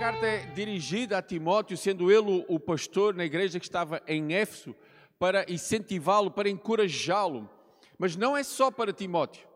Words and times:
carta 0.00 0.26
é 0.26 0.46
dirigida 0.54 1.18
a 1.18 1.22
Timóteo, 1.22 1.76
sendo 1.76 2.10
ele 2.10 2.42
o 2.48 2.58
pastor 2.58 3.14
na 3.14 3.22
igreja 3.22 3.60
que 3.60 3.66
estava 3.66 4.00
em 4.08 4.32
Éfeso, 4.32 4.74
para 5.18 5.44
incentivá-lo, 5.46 6.30
para 6.30 6.48
encorajá-lo. 6.48 7.46
Mas 7.98 8.16
não 8.16 8.34
é 8.34 8.42
só 8.42 8.70
para 8.70 8.94
Timóteo. 8.94 9.46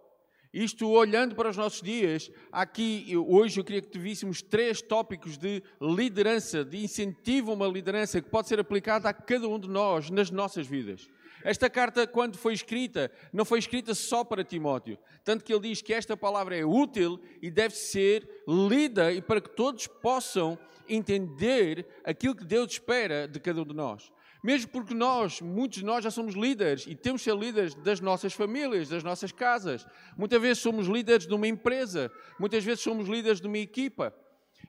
Isto, 0.53 0.87
olhando 0.91 1.35
para 1.35 1.49
os 1.49 1.57
nossos 1.57 1.81
dias, 1.81 2.31
aqui 2.53 3.17
hoje 3.27 3.59
eu 3.59 3.65
queria 3.65 3.81
que 3.81 3.99
víssemos 3.99 4.43
três 4.43 4.83
tópicos 4.83 5.39
de 5.39 5.63
liderança, 5.81 6.63
de 6.63 6.85
incentivo 6.85 7.51
a 7.51 7.55
uma 7.55 7.67
liderança 7.67 8.21
que 8.21 8.29
pode 8.29 8.47
ser 8.47 8.61
aplicada 8.61 9.09
a 9.09 9.15
cada 9.15 9.49
um 9.49 9.59
de 9.59 9.71
nós 9.71 10.11
nas 10.11 10.31
nossas 10.31 10.67
vidas. 10.67 11.09
Esta 11.45 11.69
carta, 11.69 12.07
quando 12.07 12.39
foi 12.39 12.55
escrita, 12.55 13.13
não 13.31 13.45
foi 13.45 13.59
escrita 13.59 13.95
só 13.95 14.25
para 14.25 14.43
Timóteo. 14.43 14.99
Tanto 15.23 15.45
que 15.45 15.53
ele 15.53 15.69
diz 15.69 15.83
que 15.83 15.93
esta 15.93 16.17
palavra 16.17 16.57
é 16.57 16.65
útil 16.65 17.21
e 17.43 17.51
deve 17.51 17.77
ser 17.77 18.27
lida 18.49 19.13
e 19.13 19.21
para 19.21 19.43
que 19.43 19.51
todos 19.51 19.87
possam 19.87 20.59
entender 20.89 21.87
aquilo 22.03 22.35
que 22.35 22.47
Deus 22.47 22.73
espera 22.73 23.29
de 23.29 23.39
cada 23.39 23.61
um 23.61 23.67
de 23.67 23.75
nós. 23.75 24.11
Mesmo 24.43 24.71
porque 24.71 24.95
nós, 24.95 25.41
muitos 25.41 25.79
de 25.79 25.85
nós 25.85 26.03
já 26.05 26.11
somos 26.11 26.35
líderes 26.35 26.87
e 26.87 26.95
temos 26.95 27.21
de 27.21 27.31
ser 27.31 27.37
líderes 27.37 27.75
das 27.75 28.01
nossas 28.01 28.33
famílias, 28.33 28.89
das 28.89 29.03
nossas 29.03 29.31
casas. 29.31 29.87
Muitas 30.17 30.41
vezes 30.41 30.63
somos 30.63 30.87
líderes 30.87 31.27
de 31.27 31.35
uma 31.35 31.47
empresa, 31.47 32.11
muitas 32.39 32.65
vezes 32.65 32.83
somos 32.83 33.07
líderes 33.07 33.41
de 33.41 33.47
uma 33.47 33.59
equipa. 33.59 34.15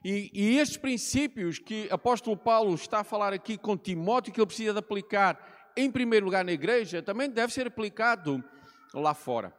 E, 0.04 0.30
e 0.32 0.58
estes 0.58 0.76
princípios 0.76 1.58
que 1.58 1.88
apóstolo 1.90 2.36
Paulo 2.36 2.74
está 2.74 3.00
a 3.00 3.04
falar 3.04 3.32
aqui 3.32 3.58
com 3.58 3.76
Timóteo, 3.76 4.32
que 4.32 4.40
ele 4.40 4.46
precisa 4.46 4.72
de 4.72 4.78
aplicar 4.78 5.55
em 5.76 5.90
primeiro 5.90 6.26
lugar 6.26 6.44
na 6.44 6.52
igreja, 6.52 7.02
também 7.02 7.28
deve 7.28 7.52
ser 7.52 7.66
aplicado 7.66 8.42
lá 8.94 9.14
fora. 9.14 9.54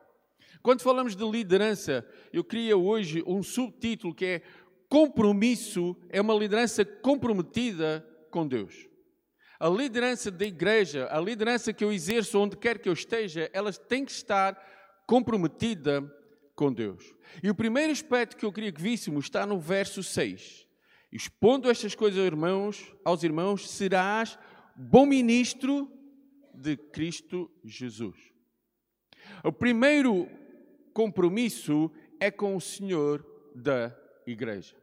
Quando 0.62 0.82
falamos 0.82 1.16
de 1.16 1.24
liderança, 1.24 2.06
eu 2.34 2.44
queria 2.44 2.76
hoje 2.76 3.24
um 3.26 3.44
subtítulo 3.44 4.14
que 4.14 4.26
é 4.26 4.42
Compromisso 4.90 5.98
é 6.10 6.22
uma 6.22 6.34
liderança 6.34 6.86
comprometida 6.86 8.08
com 8.32 8.48
Deus. 8.48 8.88
A 9.60 9.68
liderança 9.68 10.32
da 10.32 10.46
igreja, 10.46 11.08
a 11.12 11.20
liderança 11.20 11.74
que 11.74 11.84
eu 11.84 11.92
exerço 11.92 12.40
onde 12.40 12.56
quer 12.56 12.80
que 12.80 12.88
eu 12.88 12.94
esteja, 12.94 13.50
elas 13.52 13.78
têm 13.78 14.06
que 14.06 14.12
estar 14.12 14.58
comprometida 15.06 16.02
com 16.56 16.72
Deus. 16.72 17.14
E 17.44 17.50
o 17.50 17.56
primeiro 17.56 17.92
aspecto 17.92 18.38
que 18.38 18.46
eu 18.46 18.54
queria 18.54 18.72
que 18.72 18.82
víssemos 18.82 19.26
está 19.26 19.46
no 19.46 19.60
verso 19.60 20.02
6. 20.02 20.66
Expondo 21.12 21.70
estas 21.70 21.96
coisas, 21.96 22.24
irmãos, 22.24 22.94
aos 23.04 23.24
irmãos, 23.24 23.70
serás 23.70 24.38
bom 24.76 25.06
ministro 25.06 25.92
de 26.58 26.76
Cristo 26.76 27.50
Jesus. 27.64 28.18
O 29.44 29.52
primeiro 29.52 30.28
compromisso 30.94 31.92
é 32.20 32.32
com 32.32 32.56
o 32.56 32.62
Senhor 32.62 33.26
da 33.54 33.96
igreja. 34.26 34.76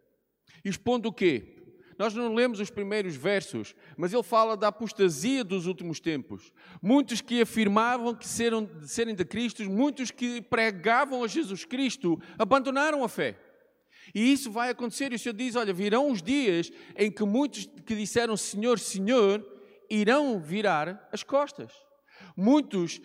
Expondo 0.65 1.09
o 1.09 1.13
quê? 1.13 1.55
Nós 1.99 2.15
não 2.15 2.35
lemos 2.35 2.59
os 2.59 2.71
primeiros 2.71 3.15
versos, 3.15 3.75
mas 3.97 4.13
ele 4.13 4.23
fala 4.23 4.57
da 4.57 4.69
apostasia 4.69 5.45
dos 5.45 5.67
últimos 5.67 6.01
tempos. 6.01 6.53
Muitos 6.83 7.21
que 7.21 7.41
afirmavam 7.41 8.15
que 8.15 8.27
serem, 8.27 8.69
serem 8.83 9.15
de 9.15 9.25
Cristo, 9.25 9.63
muitos 9.71 10.11
que 10.11 10.41
pregavam 10.43 11.23
a 11.23 11.29
Jesus 11.29 11.65
Cristo, 11.65 12.21
abandonaram 12.39 13.05
a 13.05 13.09
fé. 13.09 13.39
E 14.13 14.33
isso 14.33 14.51
vai 14.51 14.71
acontecer. 14.71 15.13
E 15.13 15.17
o 15.17 15.19
Senhor 15.19 15.35
diz: 15.35 15.55
Olha, 15.55 15.73
virão 15.73 16.11
os 16.11 16.23
dias 16.23 16.71
em 16.97 17.11
que 17.11 17.25
muitos 17.25 17.69
que 17.87 17.95
disseram 17.95 18.37
Senhor, 18.37 18.79
Senhor, 18.79 19.54
irão 19.91 20.39
virar 20.39 21.09
as 21.13 21.23
costas. 21.23 21.73
Muitos 22.37 23.01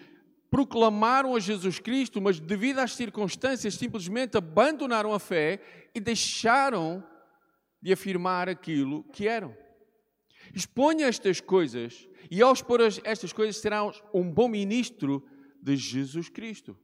proclamaram 0.49 1.35
a 1.35 1.39
Jesus 1.39 1.79
Cristo, 1.79 2.19
mas 2.19 2.39
devido 2.39 2.79
às 2.79 2.95
circunstâncias 2.95 3.75
simplesmente 3.75 4.37
abandonaram 4.37 5.13
a 5.13 5.19
fé 5.19 5.61
e 5.93 5.99
deixaram 5.99 7.03
de 7.81 7.93
afirmar 7.93 8.49
aquilo 8.49 9.03
que 9.13 9.27
eram. 9.27 9.55
Exponha 10.53 11.07
estas 11.07 11.39
coisas 11.39 12.07
e 12.31 12.41
ao 12.41 12.51
expor 12.51 12.79
estas 13.03 13.31
coisas 13.31 13.57
será 13.57 13.83
um 14.13 14.31
bom 14.31 14.47
ministro 14.47 15.25
de 15.61 15.75
Jesus 15.75 16.29
Cristo. 16.29 16.77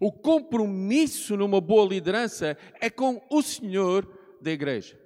O 0.00 0.12
compromisso 0.12 1.36
numa 1.36 1.60
boa 1.60 1.88
liderança 1.88 2.56
é 2.80 2.88
com 2.88 3.20
o 3.30 3.42
Senhor 3.42 4.06
da 4.40 4.50
igreja. 4.50 4.98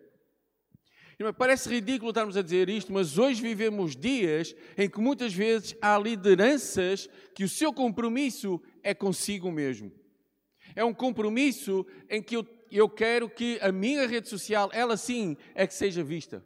Parece 1.37 1.69
ridículo 1.69 2.11
estarmos 2.11 2.37
a 2.37 2.43
dizer 2.43 2.69
isto, 2.69 2.93
mas 2.93 3.19
hoje 3.19 3.41
vivemos 3.43 3.95
dias 3.95 4.55
em 4.77 4.89
que 4.89 4.99
muitas 4.99 5.35
vezes 5.35 5.77
há 5.81 5.99
lideranças 5.99 7.09
que 7.35 7.45
o 7.45 7.49
seu 7.49 7.73
compromisso 7.73 8.61
é 8.83 8.95
consigo 8.95 9.51
mesmo. 9.53 9.93
É 10.75 10.85
um 10.85 10.95
compromisso 10.95 11.87
em 12.09 12.23
que 12.23 12.37
eu, 12.37 12.47
eu 12.71 12.89
quero 12.89 13.29
que 13.29 13.59
a 13.61 13.71
minha 13.71 14.07
rede 14.07 14.29
social, 14.29 14.71
ela 14.73 14.97
sim, 14.97 15.37
é 15.55 15.67
que 15.67 15.75
seja 15.75 16.03
vista. 16.03 16.45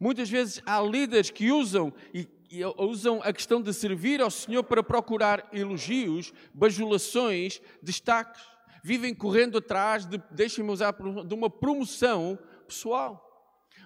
Muitas 0.00 0.28
vezes 0.28 0.60
há 0.66 0.80
líderes 0.80 1.30
que 1.30 1.50
usam 1.50 1.92
e, 2.12 2.26
e 2.50 2.64
usam 2.76 3.20
a 3.22 3.32
questão 3.32 3.62
de 3.62 3.72
servir 3.72 4.20
ao 4.20 4.30
Senhor 4.30 4.64
para 4.64 4.82
procurar 4.82 5.48
elogios, 5.52 6.32
bajulações, 6.52 7.60
destaques. 7.82 8.42
Vivem 8.82 9.14
correndo 9.14 9.58
atrás 9.58 10.06
de, 10.06 10.20
deixem-me 10.30 10.70
usar, 10.70 10.92
de 10.92 11.34
uma 11.34 11.50
promoção 11.50 12.38
pessoal. 12.66 13.27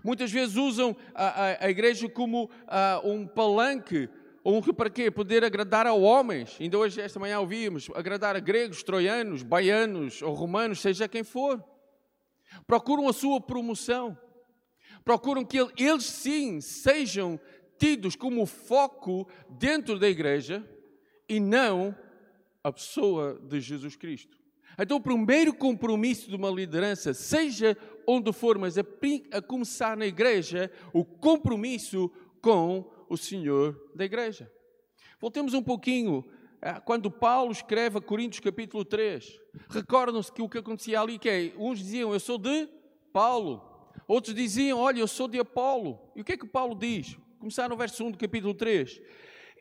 Muitas 0.05 0.31
vezes 0.31 0.57
usam 0.57 0.97
a, 1.15 1.27
a, 1.27 1.67
a 1.67 1.71
igreja 1.71 2.09
como 2.09 2.51
a, 2.67 3.01
um 3.05 3.27
palanque, 3.27 4.09
um, 4.45 4.61
para 4.61 4.91
quê? 4.91 5.11
Poder 5.11 5.45
agradar 5.45 5.87
a 5.87 5.93
homens. 5.93 6.57
Ainda 6.61 6.77
hoje, 6.77 7.01
esta 7.01 7.21
manhã, 7.21 7.39
ouvimos 7.39 7.89
agradar 7.95 8.35
a 8.35 8.41
gregos, 8.41 8.83
troianos, 8.83 9.43
baianos 9.43 10.21
ou 10.21 10.35
romanos, 10.35 10.81
seja 10.81 11.07
quem 11.07 11.23
for. 11.23 11.63
Procuram 12.67 13.09
a 13.09 13.13
sua 13.13 13.41
promoção. 13.41 14.19
Procuram 15.05 15.45
que 15.45 15.59
eles 15.77 16.05
sim 16.05 16.61
sejam 16.61 17.39
tidos 17.79 18.17
como 18.17 18.47
foco 18.47 19.29
dentro 19.49 19.99
da 19.99 20.09
igreja 20.09 20.65
e 21.29 21.41
não 21.41 21.97
a 22.63 22.73
pessoa 22.73 23.41
de 23.43 23.61
Jesus 23.61 23.97
Cristo. 23.97 24.39
Então, 24.79 24.97
o 24.97 25.01
primeiro 25.01 25.53
compromisso 25.53 26.29
de 26.29 26.37
uma 26.37 26.51
liderança, 26.51 27.13
seja 27.13 27.77
onde 28.07 28.33
for, 28.33 28.59
mas 28.59 28.79
a, 28.79 28.85
a 29.33 29.43
começar 29.43 29.97
na 29.97 30.07
igreja, 30.07 30.71
o 30.93 31.05
compromisso 31.05 32.11
com 32.41 32.91
o 33.09 33.17
Senhor 33.17 33.91
da 33.95 34.05
igreja. 34.05 34.51
Voltemos 35.21 35.55
um 35.55 35.63
pouquinho 35.63 36.25
quando 36.85 37.11
Paulo 37.11 37.53
escreve 37.53 37.99
a 37.99 38.01
Coríntios 38.01 38.41
capítulo 38.41 38.85
3. 38.85 39.41
Recordam-se 39.69 40.33
que 40.33 40.43
o 40.43 40.49
que 40.49 40.59
acontecia 40.59 41.01
ali, 41.01 41.19
que 41.19 41.29
é, 41.29 41.53
uns 41.59 41.79
diziam, 41.79 42.13
eu 42.13 42.21
sou 42.21 42.39
de 42.39 42.69
Paulo. 43.13 43.63
Outros 44.07 44.35
diziam, 44.35 44.79
olha, 44.79 45.01
eu 45.01 45.09
sou 45.09 45.29
de 45.29 45.39
Apolo. 45.39 45.99
E 46.17 46.21
o 46.21 46.25
que 46.25 46.33
é 46.33 46.37
que 46.37 46.47
Paulo 46.47 46.75
diz? 46.75 47.17
Começar 47.39 47.69
no 47.69 47.77
verso 47.77 48.05
1 48.05 48.13
do 48.13 48.19
capítulo 48.19 48.55
3. 48.55 49.01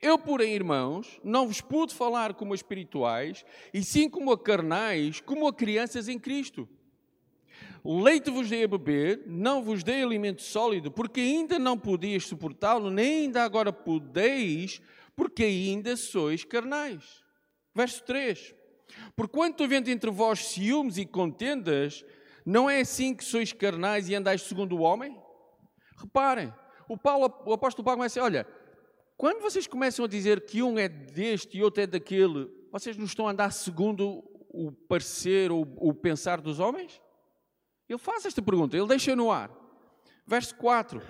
Eu, 0.01 0.17
porém, 0.17 0.53
irmãos, 0.53 1.19
não 1.23 1.45
vos 1.45 1.61
pude 1.61 1.93
falar 1.93 2.33
como 2.33 2.53
a 2.53 2.55
espirituais, 2.55 3.45
e 3.71 3.83
sim 3.83 4.09
como 4.09 4.31
a 4.31 4.37
carnais, 4.37 5.21
como 5.21 5.47
a 5.47 5.53
crianças 5.53 6.07
em 6.07 6.17
Cristo. 6.17 6.67
Leite 7.85 8.31
vos 8.31 8.49
dei 8.49 8.63
a 8.63 8.67
beber, 8.67 9.23
não 9.27 9.61
vos 9.61 9.83
dei 9.83 10.01
alimento 10.03 10.41
sólido, 10.41 10.91
porque 10.91 11.21
ainda 11.21 11.59
não 11.59 11.77
podias 11.77 12.25
suportá-lo, 12.25 12.89
nem 12.89 13.25
ainda 13.25 13.43
agora 13.43 13.71
podeis, 13.71 14.81
porque 15.15 15.43
ainda 15.43 15.95
sois 15.95 16.43
carnais. 16.43 17.23
Verso 17.73 18.03
3. 18.03 18.55
Porquanto 19.15 19.63
havendo 19.63 19.89
entre 19.89 20.09
vós 20.09 20.47
ciúmes 20.47 20.97
e 20.97 21.05
contendas, 21.05 22.03
não 22.45 22.69
é 22.69 22.81
assim 22.81 23.13
que 23.13 23.23
sois 23.23 23.53
carnais 23.53 24.09
e 24.09 24.15
andais 24.15 24.41
segundo 24.41 24.75
o 24.77 24.81
homem? 24.81 25.15
Reparem, 25.97 26.53
o, 26.87 26.97
Paulo, 26.97 27.33
o 27.45 27.53
apóstolo 27.53 27.85
Paulo 27.85 27.99
começa 27.99 28.19
a 28.19 28.23
dizer, 28.23 28.37
olha, 28.39 28.60
quando 29.21 29.39
vocês 29.39 29.67
começam 29.67 30.03
a 30.03 30.07
dizer 30.07 30.47
que 30.47 30.63
um 30.63 30.79
é 30.79 30.89
deste 30.89 31.55
e 31.55 31.61
outro 31.61 31.83
é 31.83 31.85
daquele, 31.85 32.49
vocês 32.71 32.97
não 32.97 33.05
estão 33.05 33.27
a 33.27 33.31
andar 33.31 33.51
segundo 33.51 34.23
o 34.49 34.71
parecer 34.71 35.51
ou 35.51 35.61
o 35.77 35.93
pensar 35.93 36.41
dos 36.41 36.59
homens? 36.59 36.99
Ele 37.87 37.99
faz 37.99 38.25
esta 38.25 38.41
pergunta, 38.41 38.75
ele 38.75 38.87
deixa 38.87 39.15
no 39.15 39.29
ar. 39.29 39.51
Verso 40.25 40.55
4. 40.55 41.03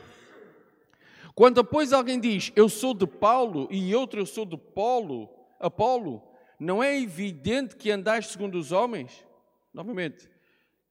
Quando 1.34 1.64
depois 1.64 1.94
alguém 1.94 2.20
diz, 2.20 2.52
eu 2.54 2.68
sou 2.68 2.94
de 2.94 3.08
Paulo, 3.08 3.70
e 3.72 3.96
outro, 3.96 4.20
eu 4.20 4.26
sou 4.26 4.44
de 4.44 4.58
Paulo, 4.58 5.30
Apolo, 5.58 6.22
não 6.60 6.84
é 6.84 7.00
evidente 7.00 7.78
que 7.78 7.92
andais 7.92 8.28
segundo 8.28 8.56
os 8.56 8.74
homens? 8.74 9.26
Novamente, 9.74 10.30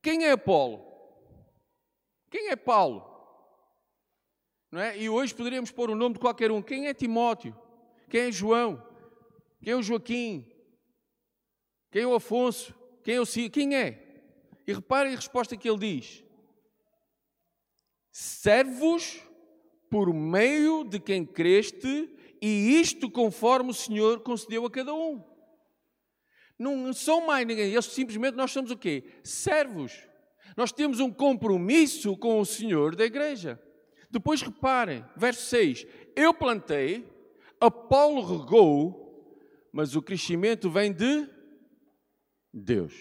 quem 0.00 0.24
é 0.24 0.30
Apolo? 0.30 0.82
Quem 2.30 2.48
é 2.48 2.56
Paulo? 2.56 3.09
Não 4.70 4.80
é? 4.80 4.96
E 4.96 5.08
hoje 5.08 5.34
poderíamos 5.34 5.70
pôr 5.70 5.90
o 5.90 5.96
nome 5.96 6.14
de 6.14 6.20
qualquer 6.20 6.50
um. 6.50 6.62
Quem 6.62 6.86
é 6.86 6.94
Timóteo? 6.94 7.56
Quem 8.08 8.22
é 8.22 8.32
João? 8.32 8.82
Quem 9.62 9.72
é 9.72 9.76
o 9.76 9.82
Joaquim? 9.82 10.46
Quem 11.90 12.02
é 12.02 12.06
o 12.06 12.14
Afonso? 12.14 12.74
Quem 13.02 13.16
é 13.16 13.20
o? 13.20 13.26
Quem 13.26 13.76
é? 13.76 14.06
E 14.66 14.72
reparem 14.72 15.12
a 15.12 15.16
resposta 15.16 15.56
que 15.56 15.68
ele 15.68 15.78
diz: 15.78 16.22
Serve-vos 18.12 19.20
por 19.90 20.14
meio 20.14 20.84
de 20.84 21.00
quem 21.00 21.26
creste, 21.26 22.08
e 22.40 22.80
isto 22.80 23.10
conforme 23.10 23.70
o 23.70 23.74
Senhor 23.74 24.20
concedeu 24.20 24.64
a 24.64 24.70
cada 24.70 24.94
um. 24.94 25.22
Não 26.56 26.92
são 26.92 27.26
mais 27.26 27.46
ninguém, 27.46 27.72
eles 27.72 27.86
simplesmente 27.86 28.36
nós 28.36 28.52
somos 28.52 28.70
o 28.70 28.76
quê? 28.76 29.04
Servos. 29.24 30.06
Nós 30.56 30.70
temos 30.70 31.00
um 31.00 31.10
compromisso 31.10 32.16
com 32.16 32.38
o 32.38 32.44
Senhor 32.44 32.94
da 32.94 33.04
igreja. 33.04 33.60
Depois 34.10 34.42
reparem, 34.42 35.04
verso 35.16 35.42
6: 35.42 35.86
Eu 36.16 36.34
plantei, 36.34 37.08
Apolo 37.60 38.38
regou, 38.38 39.00
mas 39.72 39.94
o 39.94 40.02
crescimento 40.02 40.68
vem 40.70 40.92
de 40.92 41.28
Deus. 42.52 42.94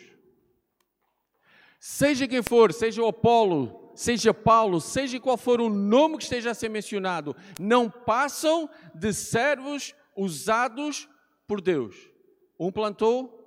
Seja 1.79 2.27
quem 2.27 2.43
for, 2.43 2.73
seja 2.73 3.01
o 3.01 3.07
Apolo, 3.07 3.91
seja 3.95 4.33
Paulo, 4.33 4.79
seja 4.79 5.19
qual 5.19 5.37
for 5.37 5.61
o 5.61 5.69
nome 5.69 6.17
que 6.17 6.23
esteja 6.23 6.51
a 6.51 6.53
ser 6.53 6.69
mencionado, 6.69 7.35
não 7.59 7.89
passam 7.89 8.69
de 8.93 9.13
servos 9.13 9.95
usados 10.15 11.09
por 11.47 11.61
Deus. 11.61 11.95
Um 12.59 12.71
plantou, 12.71 13.39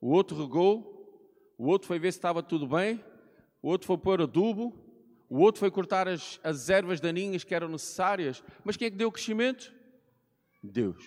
o 0.00 0.10
outro 0.10 0.36
regou, 0.36 0.92
o 1.56 1.66
outro 1.66 1.88
foi 1.88 1.98
ver 1.98 2.12
se 2.12 2.18
estava 2.18 2.42
tudo 2.42 2.66
bem, 2.66 3.02
o 3.62 3.68
outro 3.68 3.86
foi 3.86 3.96
pôr 3.96 4.20
adubo, 4.20 4.81
o 5.32 5.38
outro 5.38 5.60
foi 5.60 5.70
cortar 5.70 6.06
as, 6.08 6.38
as 6.44 6.68
ervas 6.68 7.00
daninhas 7.00 7.42
que 7.42 7.54
eram 7.54 7.66
necessárias. 7.66 8.44
Mas 8.62 8.76
quem 8.76 8.88
é 8.88 8.90
que 8.90 8.98
deu 8.98 9.08
o 9.08 9.12
crescimento? 9.12 9.72
Deus. 10.62 11.02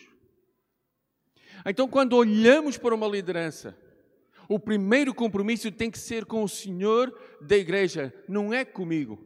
Então, 1.64 1.88
quando 1.88 2.14
olhamos 2.14 2.76
para 2.76 2.96
uma 2.96 3.08
liderança, 3.08 3.78
o 4.50 4.60
primeiro 4.60 5.14
compromisso 5.14 5.72
tem 5.72 5.92
que 5.92 6.00
ser 6.00 6.26
com 6.26 6.44
o 6.44 6.50
Senhor 6.50 7.16
da 7.40 7.56
igreja, 7.56 8.12
não 8.28 8.52
é 8.52 8.66
comigo. 8.66 9.24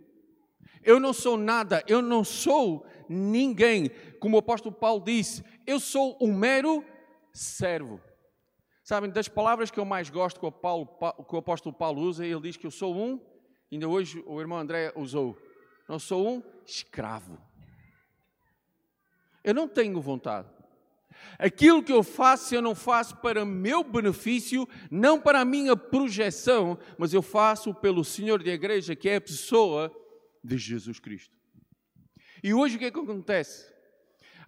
Eu 0.83 0.99
não 0.99 1.13
sou 1.13 1.37
nada, 1.37 1.81
eu 1.87 2.01
não 2.01 2.21
sou 2.25 2.85
ninguém. 3.07 3.91
Como 4.19 4.35
o 4.35 4.39
apóstolo 4.39 4.75
Paulo 4.75 5.01
disse, 5.01 5.45
eu 5.65 5.79
sou 5.79 6.17
um 6.19 6.33
mero 6.33 6.83
servo. 7.31 8.01
Sabem, 8.83 9.09
das 9.09 9.29
palavras 9.29 9.71
que 9.71 9.79
eu 9.79 9.85
mais 9.85 10.09
gosto 10.09 10.41
que 10.41 10.45
o, 10.45 10.51
Paulo, 10.51 10.87
que 11.25 11.35
o 11.35 11.39
apóstolo 11.39 11.73
Paulo 11.73 12.01
usa, 12.01 12.25
ele 12.25 12.41
diz 12.41 12.57
que 12.57 12.67
eu 12.67 12.71
sou 12.71 12.93
um, 12.93 13.28
ainda 13.71 13.87
hoje 13.87 14.23
o 14.25 14.39
irmão 14.39 14.57
André 14.57 14.91
usou, 14.95 15.37
não 15.87 15.99
sou 15.99 16.27
um 16.27 16.43
escravo. 16.65 17.37
Eu 19.43 19.53
não 19.53 19.67
tenho 19.67 19.99
vontade. 20.01 20.47
Aquilo 21.37 21.83
que 21.83 21.91
eu 21.91 22.03
faço, 22.03 22.53
eu 22.53 22.61
não 22.61 22.75
faço 22.75 23.17
para 23.17 23.45
meu 23.45 23.83
benefício, 23.83 24.67
não 24.89 25.19
para 25.19 25.41
a 25.41 25.45
minha 25.45 25.75
projeção, 25.75 26.77
mas 26.97 27.13
eu 27.13 27.21
faço 27.21 27.73
pelo 27.73 28.03
Senhor 28.03 28.43
da 28.43 28.51
igreja, 28.51 28.95
que 28.95 29.09
é 29.09 29.15
a 29.15 29.21
pessoa 29.21 29.91
de 30.43 30.57
Jesus 30.57 30.99
Cristo. 30.99 31.35
E 32.43 32.53
hoje 32.53 32.75
o 32.75 32.79
que 32.79 32.85
é 32.85 32.91
que 32.91 32.99
acontece? 32.99 33.71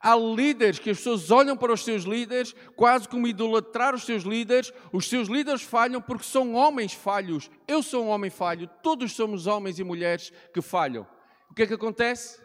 Há 0.04 0.16
líderes 0.16 0.80
que 0.80 0.90
as 0.90 0.98
pessoas 0.98 1.30
olham 1.30 1.56
para 1.56 1.72
os 1.72 1.84
seus 1.84 2.04
líderes 2.04 2.56
quase 2.76 3.08
como 3.08 3.28
idolatrar 3.28 3.94
os 3.94 4.04
seus 4.04 4.24
líderes. 4.24 4.74
Os 4.92 5.08
seus 5.08 5.28
líderes 5.28 5.62
falham 5.62 6.02
porque 6.02 6.24
são 6.24 6.56
homens 6.56 6.94
falhos. 6.94 7.52
Eu 7.68 7.84
sou 7.84 8.06
um 8.06 8.10
homem 8.10 8.32
falho. 8.32 8.68
Todos 8.82 9.12
somos 9.12 9.46
homens 9.46 9.78
e 9.78 9.84
mulheres 9.84 10.34
que 10.54 10.62
falham. 10.62 11.08
O 11.50 11.54
que 11.54 11.64
é 11.64 11.68
que 11.68 11.74
acontece? 11.76 12.42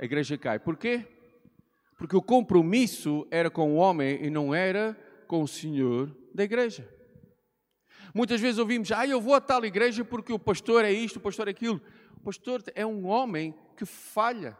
A 0.00 0.04
igreja 0.04 0.38
cai. 0.38 0.58
Porquê? 0.58 1.06
Porque 1.98 2.16
o 2.16 2.22
compromisso 2.22 3.26
era 3.30 3.50
com 3.50 3.74
o 3.74 3.76
homem 3.76 4.24
e 4.24 4.30
não 4.30 4.54
era 4.54 4.96
com 5.26 5.42
o 5.42 5.48
Senhor 5.48 6.16
da 6.32 6.44
igreja. 6.44 6.88
Muitas 8.14 8.40
vezes 8.40 8.58
ouvimos, 8.58 8.90
ah, 8.90 9.06
eu 9.06 9.20
vou 9.20 9.34
a 9.34 9.40
tal 9.40 9.64
igreja 9.64 10.02
porque 10.02 10.32
o 10.32 10.38
pastor 10.38 10.84
é 10.84 10.90
isto, 10.90 11.16
o 11.16 11.20
pastor 11.20 11.48
é 11.48 11.50
aquilo. 11.50 11.80
O 12.16 12.20
pastor 12.20 12.62
é 12.74 12.86
um 12.86 13.06
homem 13.06 13.54
que 13.76 13.84
falha. 13.84 14.56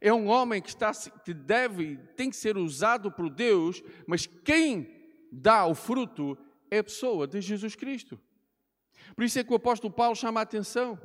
É 0.00 0.12
um 0.12 0.28
homem 0.28 0.60
que, 0.60 0.68
está, 0.68 0.92
que 1.24 1.32
deve, 1.32 1.96
tem 2.16 2.30
que 2.30 2.36
ser 2.36 2.56
usado 2.56 3.10
por 3.10 3.30
Deus, 3.30 3.82
mas 4.06 4.26
quem 4.26 4.88
dá 5.32 5.66
o 5.66 5.74
fruto 5.74 6.36
é 6.70 6.78
a 6.78 6.84
pessoa 6.84 7.26
de 7.26 7.40
Jesus 7.40 7.74
Cristo. 7.74 8.18
Por 9.14 9.24
isso 9.24 9.38
é 9.38 9.44
que 9.44 9.52
o 9.52 9.56
apóstolo 9.56 9.92
Paulo 9.92 10.16
chama 10.16 10.40
a 10.40 10.42
atenção. 10.42 10.98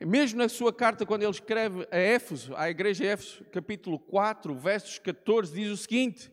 Mesmo 0.00 0.38
na 0.38 0.48
sua 0.48 0.72
carta, 0.72 1.04
quando 1.04 1.22
ele 1.22 1.30
escreve 1.30 1.86
a 1.90 1.96
Éfeso, 1.96 2.54
à 2.54 2.70
igreja 2.70 3.02
de 3.02 3.10
Éfeso, 3.10 3.44
capítulo 3.50 3.98
4, 3.98 4.54
versos 4.54 4.98
14, 5.00 5.52
diz 5.52 5.72
o 5.72 5.76
seguinte: 5.76 6.30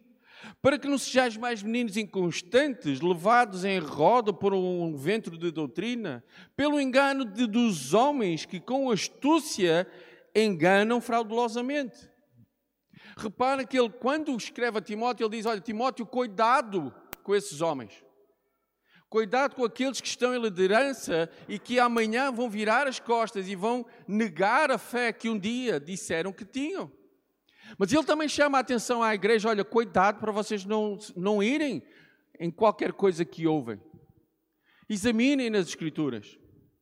Para 0.61 0.77
que 0.77 0.87
não 0.87 0.99
sejais 0.99 1.35
mais 1.35 1.63
meninos 1.63 1.97
inconstantes, 1.97 3.01
levados 3.01 3.65
em 3.65 3.79
roda 3.79 4.31
por 4.31 4.53
um 4.53 4.95
vento 4.95 5.31
de 5.31 5.49
doutrina, 5.49 6.23
pelo 6.55 6.79
engano 6.79 7.25
de, 7.25 7.47
dos 7.47 7.93
homens 7.93 8.45
que 8.45 8.59
com 8.59 8.91
astúcia 8.91 9.87
enganam 10.35 10.99
fraudulosamente. 10.99 12.09
Repara 13.17 13.65
que 13.65 13.79
ele, 13.79 13.89
quando 13.89 14.35
escreve 14.35 14.77
a 14.77 14.81
Timóteo, 14.81 15.25
ele 15.25 15.37
diz: 15.37 15.45
Olha, 15.45 15.61
Timóteo, 15.61 16.05
cuidado 16.05 16.93
com 17.23 17.33
esses 17.33 17.61
homens. 17.61 18.03
Cuidado 19.09 19.55
com 19.55 19.63
aqueles 19.63 20.01
que 20.01 20.07
estão 20.07 20.35
em 20.35 20.41
liderança 20.41 21.29
e 21.47 21.57
que 21.57 21.79
amanhã 21.79 22.31
vão 22.31 22.49
virar 22.49 22.87
as 22.87 22.99
costas 22.99 23.47
e 23.47 23.55
vão 23.55 23.85
negar 24.07 24.69
a 24.71 24.77
fé 24.77 25.13
que 25.13 25.29
um 25.29 25.39
dia 25.39 25.79
disseram 25.79 26.33
que 26.33 26.43
tinham. 26.43 26.91
Mas 27.77 27.93
ele 27.93 28.03
também 28.03 28.27
chama 28.27 28.57
a 28.57 28.61
atenção 28.61 29.01
à 29.01 29.15
igreja: 29.15 29.47
olha, 29.49 29.63
cuidado 29.63 30.19
para 30.19 30.31
vocês 30.31 30.65
não, 30.65 30.97
não 31.15 31.41
irem 31.41 31.81
em 32.39 32.51
qualquer 32.51 32.91
coisa 32.91 33.23
que 33.23 33.47
ouvem. 33.47 33.79
Examinem 34.89 35.49
nas 35.49 35.67
Escrituras. 35.67 36.37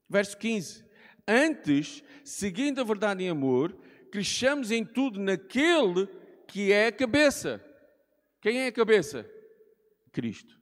Verso 0.10 0.38
15: 0.38 0.83
Antes, 1.28 2.04
seguindo 2.24 2.82
a 2.82 2.84
verdade 2.84 3.24
em 3.24 3.30
amor, 3.30 3.76
cresçamos 4.12 4.72
em 4.72 4.86
tudo 4.86 5.20
naquele 5.20 6.08
que 6.48 6.72
é 6.72 6.88
a 6.88 6.92
cabeça. 6.92 7.64
Quem 8.42 8.60
é 8.60 8.68
a 8.68 8.72
cabeça? 8.72 9.30
Cristo. 10.12 10.62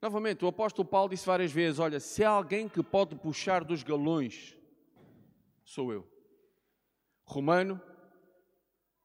Novamente, 0.00 0.44
o 0.44 0.48
apóstolo 0.48 0.88
Paulo 0.88 1.10
disse 1.10 1.26
várias 1.26 1.52
vezes: 1.52 1.78
Olha, 1.78 2.00
se 2.00 2.24
há 2.24 2.30
alguém 2.30 2.68
que 2.68 2.82
pode 2.82 3.16
puxar 3.16 3.64
dos 3.64 3.82
galões, 3.82 4.56
sou 5.64 5.92
eu. 5.92 6.08
Romano, 7.24 7.80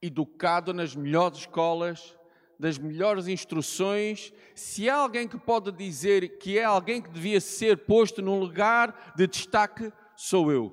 educado 0.02 0.74
nas 0.74 0.96
melhores 0.96 1.40
escolas, 1.40 2.18
das 2.64 2.78
melhores 2.78 3.28
instruções, 3.28 4.32
se 4.56 4.90
há 4.90 4.96
alguém 4.96 5.28
que 5.28 5.38
pode 5.38 5.70
dizer 5.70 6.38
que 6.38 6.58
é 6.58 6.64
alguém 6.64 7.02
que 7.02 7.10
devia 7.10 7.42
ser 7.42 7.80
posto 7.80 8.22
num 8.22 8.40
lugar 8.40 9.14
de 9.18 9.28
destaque, 9.28 9.92
sou 10.16 10.50
eu. 10.50 10.72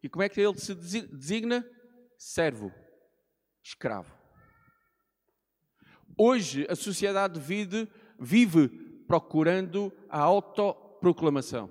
E 0.00 0.08
como 0.08 0.22
é 0.22 0.28
que 0.28 0.40
ele 0.40 0.56
se 0.56 0.76
designa? 0.76 1.68
Servo, 2.16 2.72
escravo. 3.64 4.14
Hoje 6.16 6.64
a 6.70 6.76
sociedade 6.76 7.40
vive, 7.40 7.88
vive 8.16 8.68
procurando 9.08 9.92
a 10.08 10.20
autoproclamação. 10.20 11.68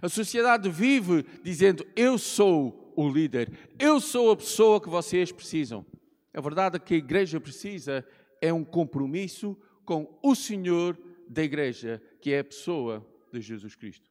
A 0.00 0.08
sociedade 0.08 0.70
vive 0.70 1.26
dizendo: 1.42 1.84
Eu 1.96 2.16
sou 2.18 2.92
o 2.96 3.08
líder, 3.08 3.52
eu 3.80 3.98
sou 3.98 4.30
a 4.30 4.36
pessoa 4.36 4.80
que 4.80 4.88
vocês 4.88 5.32
precisam. 5.32 5.84
A 6.32 6.40
verdade 6.40 6.76
é 6.76 6.78
que 6.78 6.94
a 6.94 6.98
igreja 6.98 7.40
precisa 7.40 8.06
é 8.40 8.52
um 8.52 8.64
compromisso 8.64 9.56
com 9.84 10.18
o 10.22 10.34
Senhor 10.34 10.98
da 11.28 11.42
igreja, 11.42 12.02
que 12.20 12.32
é 12.32 12.40
a 12.40 12.44
pessoa 12.44 13.06
de 13.32 13.40
Jesus 13.40 13.74
Cristo. 13.74 14.08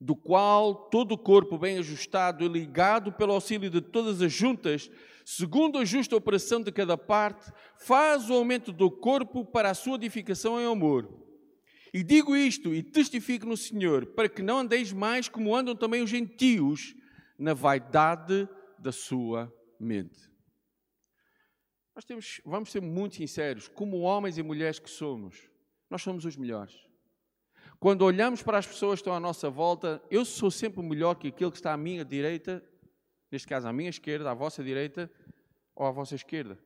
Do 0.00 0.16
qual 0.16 0.74
todo 0.74 1.12
o 1.12 1.18
corpo 1.18 1.58
bem 1.58 1.78
ajustado 1.78 2.44
e 2.44 2.48
ligado 2.48 3.12
pelo 3.12 3.34
auxílio 3.34 3.68
de 3.68 3.80
todas 3.80 4.22
as 4.22 4.32
juntas, 4.32 4.90
segundo 5.24 5.78
a 5.78 5.84
justa 5.84 6.16
operação 6.16 6.62
de 6.62 6.72
cada 6.72 6.96
parte, 6.96 7.52
faz 7.78 8.30
o 8.30 8.34
aumento 8.34 8.72
do 8.72 8.90
corpo 8.90 9.44
para 9.44 9.70
a 9.70 9.74
sua 9.74 9.96
edificação 9.96 10.60
em 10.60 10.64
amor. 10.64 11.08
E 11.92 12.02
digo 12.02 12.36
isto 12.36 12.72
e 12.74 12.82
testifico 12.82 13.44
no 13.44 13.56
Senhor, 13.56 14.06
para 14.06 14.28
que 14.28 14.42
não 14.42 14.60
andeis 14.60 14.92
mais 14.92 15.28
como 15.28 15.54
andam 15.54 15.74
também 15.74 16.02
os 16.02 16.08
gentios, 16.08 16.94
na 17.38 17.54
vaidade 17.54 18.48
da 18.78 18.92
sua 18.92 19.52
mente. 19.78 20.29
Nós 22.00 22.06
temos, 22.06 22.40
vamos 22.46 22.72
ser 22.72 22.80
muito 22.80 23.16
sinceros, 23.16 23.68
como 23.68 23.98
homens 23.98 24.38
e 24.38 24.42
mulheres 24.42 24.78
que 24.78 24.88
somos, 24.88 25.50
nós 25.90 26.00
somos 26.00 26.24
os 26.24 26.34
melhores. 26.34 26.74
Quando 27.78 28.06
olhamos 28.06 28.42
para 28.42 28.56
as 28.56 28.66
pessoas 28.66 28.94
que 28.94 29.02
estão 29.02 29.12
à 29.12 29.20
nossa 29.20 29.50
volta, 29.50 30.02
eu 30.10 30.24
sou 30.24 30.50
sempre 30.50 30.82
melhor 30.82 31.16
que 31.16 31.28
aquele 31.28 31.50
que 31.50 31.58
está 31.58 31.74
à 31.74 31.76
minha 31.76 32.02
direita, 32.02 32.64
neste 33.30 33.46
caso 33.46 33.68
à 33.68 33.72
minha 33.74 33.90
esquerda, 33.90 34.30
à 34.30 34.34
vossa 34.34 34.64
direita 34.64 35.10
ou 35.76 35.84
à 35.84 35.90
vossa 35.90 36.14
esquerda. 36.14 36.58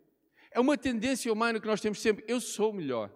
É 0.52 0.60
uma 0.60 0.78
tendência 0.78 1.32
humana 1.32 1.58
que 1.58 1.66
nós 1.66 1.80
temos 1.80 2.00
sempre, 2.00 2.24
eu 2.28 2.40
sou 2.40 2.72
melhor. 2.72 3.12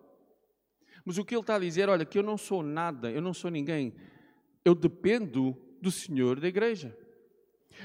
Mas 1.04 1.18
o 1.18 1.24
que 1.24 1.36
ele 1.36 1.42
está 1.42 1.54
a 1.54 1.60
dizer, 1.60 1.88
olha, 1.88 2.04
que 2.04 2.18
eu 2.18 2.24
não 2.24 2.36
sou 2.36 2.64
nada, 2.64 3.12
eu 3.12 3.22
não 3.22 3.32
sou 3.32 3.48
ninguém, 3.48 3.94
eu 4.64 4.74
dependo 4.74 5.56
do 5.80 5.92
Senhor 5.92 6.40
da 6.40 6.48
igreja. 6.48 6.98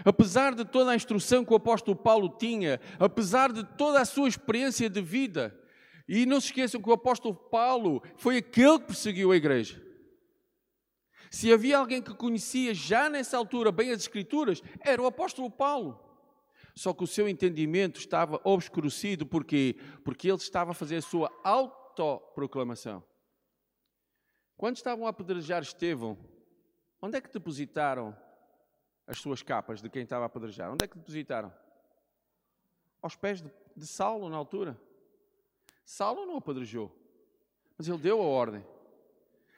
Apesar 0.04 0.56
de 0.56 0.66
toda 0.66 0.92
a 0.92 0.96
instrução 0.96 1.46
que 1.46 1.54
o 1.54 1.56
apóstolo 1.56 1.96
Paulo 1.96 2.30
tinha, 2.38 2.80
apesar 3.00 3.52
de 3.52 3.64
toda 3.78 4.02
a 4.02 4.06
sua 4.06 4.28
experiência 4.28 4.90
de 4.90 5.02
vida, 5.02 5.58
e 6.08 6.26
não 6.26 6.40
se 6.40 6.48
esqueçam 6.48 6.82
que 6.82 6.90
o 6.90 6.94
apóstolo 6.94 7.36
Paulo 7.36 8.02
foi 8.18 8.38
aquele 8.38 8.80
que 8.80 8.88
perseguiu 8.88 9.32
a 9.32 9.36
igreja. 9.36 9.82
Se 11.32 11.52
havia 11.52 11.78
alguém 11.78 12.02
que 12.02 12.14
conhecia 12.14 12.74
já 12.74 13.10
nessa 13.10 13.38
altura 13.38 13.72
bem 13.72 13.92
as 13.92 14.02
Escrituras, 14.02 14.62
era 14.82 15.02
o 15.02 15.08
apóstolo 15.08 15.50
Paulo. 15.50 16.00
Só 16.76 16.94
que 16.94 17.04
o 17.04 17.08
seu 17.08 17.28
entendimento 17.28 18.00
estava 18.00 18.42
obscurecido, 18.44 19.26
porque 19.26 19.76
Porque 20.04 20.28
ele 20.28 20.38
estava 20.38 20.72
a 20.72 20.76
fazer 20.76 20.98
a 20.98 21.02
sua 21.02 21.32
autoproclamação. 21.44 23.04
Quando 24.58 24.76
estavam 24.76 25.06
a 25.06 25.10
apedrejar 25.10 25.62
Estevão, 25.62 26.18
onde 27.02 27.18
é 27.18 27.22
que 27.22 27.32
depositaram 27.32 28.16
as 29.08 29.20
suas 29.20 29.42
capas 29.42 29.82
de 29.82 29.90
quem 29.90 30.04
estava 30.04 30.24
a 30.24 30.28
apedrejar? 30.28 30.72
Onde 30.72 30.86
é 30.86 30.88
que 30.88 30.98
depositaram? 30.98 31.54
Aos 33.02 33.16
pés 33.16 33.42
de, 33.42 33.52
de 33.76 33.86
Saulo, 33.86 34.30
na 34.30 34.38
altura. 34.38 34.80
Saulo 35.86 36.26
não 36.26 36.38
apedrejou, 36.38 36.92
mas 37.78 37.88
ele 37.88 37.98
deu 37.98 38.22
a 38.22 38.26
ordem. 38.26 38.66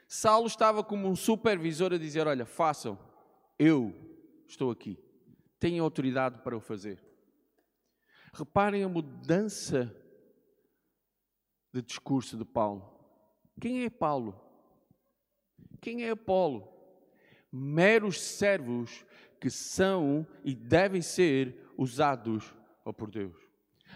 Saulo 0.08 0.48
estava 0.48 0.84
como 0.84 1.08
um 1.08 1.16
supervisor 1.16 1.94
a 1.94 1.98
dizer: 1.98 2.28
Olha, 2.28 2.46
façam, 2.46 2.98
eu 3.58 3.94
estou 4.48 4.72
aqui, 4.72 4.98
tenho 5.60 5.84
autoridade 5.84 6.40
para 6.40 6.58
o 6.58 6.62
fazer. 6.62 7.04
Reparem 8.34 8.84
a 8.84 8.90
mudança 8.90 9.96
de 11.72 11.82
discurso 11.82 12.38
de 12.38 12.46
Paulo. 12.46 12.94
Quem 13.60 13.84
é 13.84 13.90
Paulo? 13.90 14.42
Quem 15.82 16.04
é 16.04 16.12
Apolo? 16.12 16.68
Meros 17.52 18.22
servos 18.22 19.06
que 19.46 19.50
são 19.52 20.26
e 20.44 20.56
devem 20.56 21.04
ser 21.04 21.56
usados 21.78 22.52
por 22.98 23.12
Deus. 23.12 23.38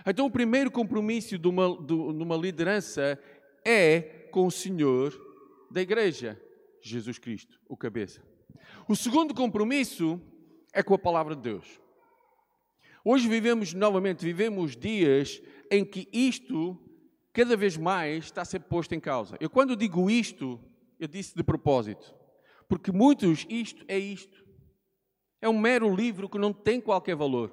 Então, 0.06 0.28
o 0.28 0.32
primeiro 0.32 0.70
compromisso 0.70 1.40
de 1.40 1.48
uma, 1.48 1.76
de 1.84 1.92
uma 1.92 2.36
liderança 2.36 3.20
é 3.66 4.00
com 4.32 4.46
o 4.46 4.52
Senhor 4.52 5.12
da 5.72 5.82
igreja, 5.82 6.40
Jesus 6.84 7.18
Cristo, 7.18 7.60
o 7.68 7.76
cabeça. 7.76 8.22
O 8.88 8.96
segundo 8.96 9.34
compromisso 9.34 10.22
é 10.72 10.84
com 10.84 10.94
a 10.94 11.00
palavra 11.00 11.36
de 11.36 11.42
Deus. 11.42 11.82
Hoje 13.04 13.28
vivemos 13.28 13.74
novamente, 13.74 14.24
vivemos 14.24 14.78
dias 14.78 15.42
em 15.72 15.84
que 15.84 16.08
isto 16.14 16.80
cada 17.34 17.58
vez 17.58 17.76
mais 17.76 18.26
está 18.26 18.44
a 18.44 18.46
ser 18.46 18.60
posto 18.60 18.94
em 18.94 19.00
causa. 19.00 19.36
Eu 19.40 19.50
quando 19.50 19.76
digo 19.76 20.12
isto, 20.12 20.60
eu 21.00 21.08
disse 21.08 21.36
de 21.36 21.44
propósito, 21.44 22.14
porque 22.68 22.92
muitos 22.92 23.48
isto 23.50 23.84
é 23.88 23.98
isto. 23.98 24.39
É 25.42 25.48
um 25.48 25.58
mero 25.58 25.94
livro 25.94 26.28
que 26.28 26.38
não 26.38 26.52
tem 26.52 26.82
qualquer 26.82 27.16
valor. 27.16 27.52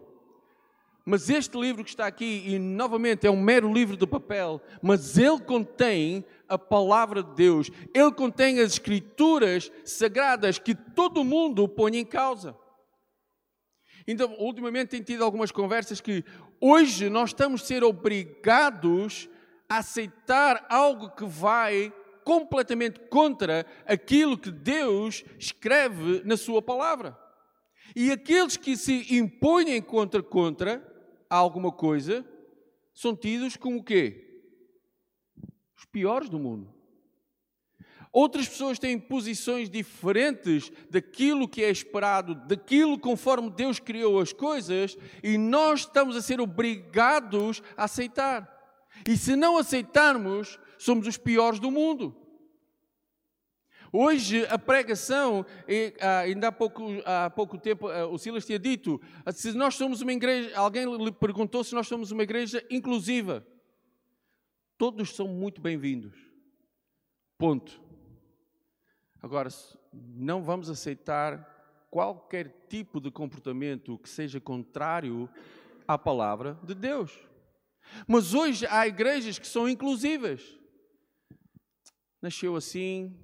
Mas 1.09 1.31
este 1.31 1.57
livro 1.57 1.85
que 1.85 1.91
está 1.91 2.05
aqui, 2.05 2.43
e 2.47 2.59
novamente 2.59 3.29
é 3.29 3.31
um 3.31 3.41
mero 3.41 3.73
livro 3.73 3.97
de 3.97 4.05
papel, 4.09 4.61
mas 4.83 5.17
ele 5.17 5.39
contém 5.39 6.25
a 6.49 6.59
palavra 6.59 7.23
de 7.23 7.33
Deus, 7.37 7.71
ele 7.95 8.11
contém 8.11 8.59
as 8.59 8.73
escrituras 8.73 9.71
sagradas 9.85 10.59
que 10.59 10.75
todo 10.75 11.23
mundo 11.23 11.69
põe 11.69 11.97
em 11.97 12.05
causa. 12.05 12.57
Então, 14.05 14.35
ultimamente 14.39 14.89
tem 14.89 15.03
tido 15.03 15.23
algumas 15.23 15.53
conversas 15.53 16.01
que 16.01 16.25
hoje 16.61 17.09
nós 17.09 17.31
estamos 17.31 17.63
a 17.63 17.65
ser 17.65 17.85
obrigados 17.85 19.29
a 19.69 19.79
aceitar 19.79 20.67
algo 20.69 21.11
que 21.11 21.25
vai 21.25 21.93
completamente 22.25 22.99
contra 23.09 23.65
aquilo 23.87 24.37
que 24.37 24.51
Deus 24.51 25.25
escreve 25.39 26.23
na 26.25 26.37
sua 26.37 26.61
palavra. 26.61 27.17
E 27.95 28.11
aqueles 28.11 28.57
que 28.57 28.77
se 28.77 29.15
impõem 29.15 29.81
contra 29.81 30.23
contra 30.23 30.83
alguma 31.29 31.71
coisa 31.71 32.25
são 32.95 33.15
tidos 33.15 33.57
como 33.57 33.79
o 33.79 33.85
quê? 33.85 34.43
Os 35.77 35.85
piores 35.85 36.29
do 36.29 36.39
mundo. 36.39 36.75
Outras 38.13 38.49
pessoas 38.49 38.79
têm 38.79 38.99
posições 38.99 39.69
diferentes 39.69 40.73
daquilo 40.89 41.47
que 41.47 41.63
é 41.63 41.71
esperado, 41.71 42.35
daquilo 42.35 42.99
conforme 42.99 43.51
Deus 43.51 43.79
criou 43.79 44.19
as 44.19 44.33
coisas, 44.33 44.97
e 45.23 45.37
nós 45.37 45.81
estamos 45.81 46.17
a 46.17 46.23
ser 46.23 46.41
obrigados 46.41 47.63
a 47.77 47.85
aceitar. 47.85 48.51
E 49.07 49.19
se 49.19 49.37
não 49.37 49.59
aceitarmos, 49.59 50.59
somos 50.79 51.07
os 51.07 51.19
piores 51.19 51.61
do 51.61 51.71
mundo. 51.71 52.17
Hoje 53.93 54.45
a 54.47 54.59
pregação, 54.59 55.45
ah, 56.01 56.19
ainda 56.21 56.49
há 56.49 56.53
pouco, 56.53 56.85
há 57.05 57.31
pouco 57.31 57.59
tempo 57.59 57.89
ah, 57.89 58.07
o 58.07 58.19
Silas 58.19 58.45
tinha 58.45 58.59
dito, 58.59 59.01
ah, 59.25 59.33
se 59.33 59.53
nós 59.53 59.75
somos 59.75 60.01
uma 60.01 60.13
igreja, 60.13 60.57
alguém 60.57 60.85
lhe 60.97 61.13
perguntou 61.13 61.63
se 61.63 61.75
nós 61.75 61.87
somos 61.87 62.11
uma 62.11 62.23
igreja 62.23 62.65
inclusiva. 62.71 63.47
Todos 64.79 65.15
são 65.15 65.29
muito 65.29 65.61
bem-vindos. 65.61 66.15
Ponto. 67.39 67.81
Agora, 69.23 69.49
não 69.93 70.43
vamos 70.43 70.69
aceitar 70.69 71.55
qualquer 71.91 72.67
tipo 72.69 73.01
de 73.01 73.11
comportamento 73.11 73.99
que 73.99 74.09
seja 74.09 74.41
contrário 74.41 75.29
à 75.89 75.97
palavra 75.97 76.59
de 76.63 76.75
Deus. 76.75 77.19
Mas 78.07 78.35
hoje 78.35 78.67
há 78.67 78.87
igrejas 78.87 79.39
que 79.39 79.47
são 79.47 79.69
inclusivas. 79.69 80.43
Nasceu 82.21 82.57
assim, 82.57 83.17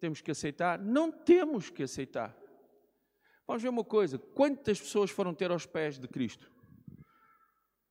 temos 0.00 0.20
que 0.20 0.30
aceitar? 0.30 0.78
Não 0.78 1.12
temos 1.12 1.70
que 1.70 1.82
aceitar. 1.82 2.36
Vamos 3.46 3.62
ver 3.62 3.68
uma 3.68 3.84
coisa: 3.84 4.18
quantas 4.18 4.80
pessoas 4.80 5.10
foram 5.10 5.34
ter 5.34 5.50
aos 5.50 5.66
pés 5.66 5.98
de 5.98 6.08
Cristo? 6.08 6.50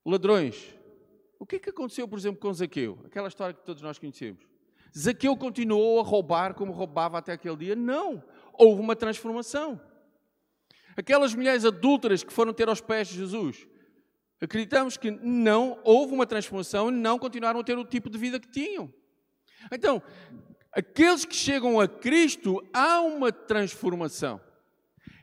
Ladrões. 0.06 0.76
O 1.38 1.46
que 1.46 1.56
é 1.56 1.60
que 1.60 1.70
aconteceu, 1.70 2.08
por 2.08 2.18
exemplo, 2.20 2.42
com 2.42 2.52
Zaqueu? 2.54 3.00
Aquela 3.06 3.28
história 3.28 3.54
que 3.54 3.64
todos 3.64 3.82
nós 3.82 3.98
conhecemos. 3.98 4.46
Zaqueu 4.98 5.38
continuou 5.38 6.00
a 6.00 6.04
roubar 6.04 6.54
como 6.54 6.72
roubava 6.72 7.18
até 7.18 7.32
aquele 7.32 7.56
dia? 7.56 7.76
Não. 7.76 8.24
Houve 8.54 8.82
uma 8.82 8.96
transformação. 8.96 9.80
Aquelas 10.98 11.34
mulheres 11.34 11.64
adúlteras 11.64 12.24
que 12.24 12.34
foram 12.34 12.54
ter 12.54 12.68
aos 12.68 12.82
pés 12.82 13.08
de 13.08 13.16
Jesus, 13.18 13.66
acreditamos 14.42 14.98
que 14.98 15.12
não 15.12 15.80
houve 15.84 16.14
uma 16.14 16.26
transformação 16.26 16.90
e 16.90 16.92
não 16.92 17.18
continuaram 17.18 17.60
a 17.60 17.64
ter 17.64 17.78
o 17.78 17.86
tipo 17.86 18.10
de 18.10 18.18
vida 18.18 18.40
que 18.40 18.50
tinham. 18.50 18.94
Então, 19.72 20.02
aqueles 20.72 21.26
que 21.26 21.36
chegam 21.36 21.80
a 21.80 21.88
Cristo, 21.88 22.64
há 22.74 23.02
uma 23.02 23.32
transformação. 23.32 24.42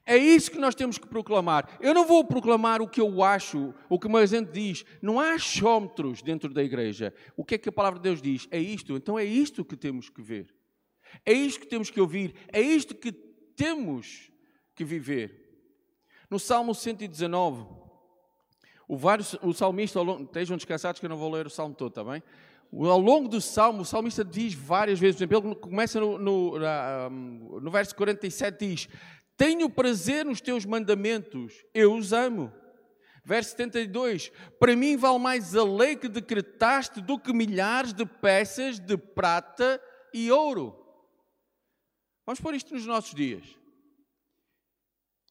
É 0.09 0.17
isso 0.17 0.53
que 0.53 0.59
nós 0.59 0.77
temos 0.77 0.99
que 0.99 1.07
proclamar. 1.09 1.79
Eu 1.81 1.93
não 1.93 2.07
vou 2.07 2.25
proclamar 2.25 2.81
o 2.81 2.87
que 2.87 3.01
eu 3.01 3.25
acho, 3.25 3.75
o 3.89 3.99
que 3.99 4.09
mais 4.09 4.31
gente 4.31 4.53
diz. 4.53 4.85
Não 5.03 5.19
há 5.19 5.33
achómetros 5.33 6.23
dentro 6.23 6.55
da 6.55 6.63
igreja. 6.63 7.13
O 7.37 7.45
que 7.45 7.57
é 7.57 7.59
que 7.59 7.69
a 7.69 7.73
palavra 7.73 7.99
de 7.99 8.05
Deus 8.05 8.23
diz? 8.23 8.47
É 8.53 8.59
isto. 8.59 8.95
Então 8.95 9.19
é 9.19 9.25
isto 9.25 9.65
que 9.65 9.77
temos 9.77 10.09
que 10.09 10.23
ver. 10.23 10.55
É 11.25 11.33
isto 11.33 11.61
que 11.61 11.67
temos 11.67 11.91
que 11.91 12.01
ouvir. 12.01 12.35
É 12.53 12.61
isto 12.61 12.95
que 12.95 13.11
temos 13.11 14.31
que 14.77 14.85
viver. 14.85 15.45
No 16.31 16.39
Salmo 16.39 16.73
119, 16.73 17.67
o, 18.87 18.97
vários, 18.97 19.35
o 19.43 19.53
salmista, 19.53 20.01
estejam 20.23 20.57
descansados 20.57 21.01
que 21.01 21.07
eu 21.07 21.11
não 21.11 21.17
vou 21.17 21.33
ler 21.33 21.47
o 21.47 21.51
salmo 21.51 21.75
todo, 21.75 21.89
está 21.89 22.05
bem? 22.05 22.23
Ao 22.73 22.99
longo 22.99 23.29
do 23.29 23.41
salmo, 23.41 23.83
o 23.83 23.85
salmista 23.85 24.25
diz 24.25 24.53
várias 24.53 24.99
vezes, 24.99 25.17
por 25.17 25.25
exemplo, 25.25 25.51
ele 25.51 25.61
começa 25.61 26.01
no, 26.01 26.19
no, 26.19 27.61
no 27.61 27.71
verso 27.71 27.95
47, 27.95 28.67
diz: 28.67 28.89
Tenho 29.37 29.71
prazer 29.71 30.25
nos 30.25 30.41
teus 30.41 30.65
mandamentos, 30.65 31.65
eu 31.73 31.95
os 31.95 32.13
amo. 32.13 32.53
Verso 33.25 33.51
72: 33.51 34.31
Para 34.59 34.77
mim 34.77 34.97
vale 34.97 35.19
mais 35.19 35.57
a 35.57 35.65
lei 35.65 35.97
que 35.97 36.09
decretaste 36.09 37.01
do 37.01 37.19
que 37.19 37.33
milhares 37.33 37.93
de 37.93 38.05
peças 38.05 38.79
de 38.79 38.97
prata 38.97 39.81
e 40.13 40.31
ouro. 40.31 40.77
Vamos 42.25 42.41
pôr 42.41 42.55
isto 42.55 42.75
nos 42.75 42.87
nossos 42.87 43.15
dias. 43.15 43.45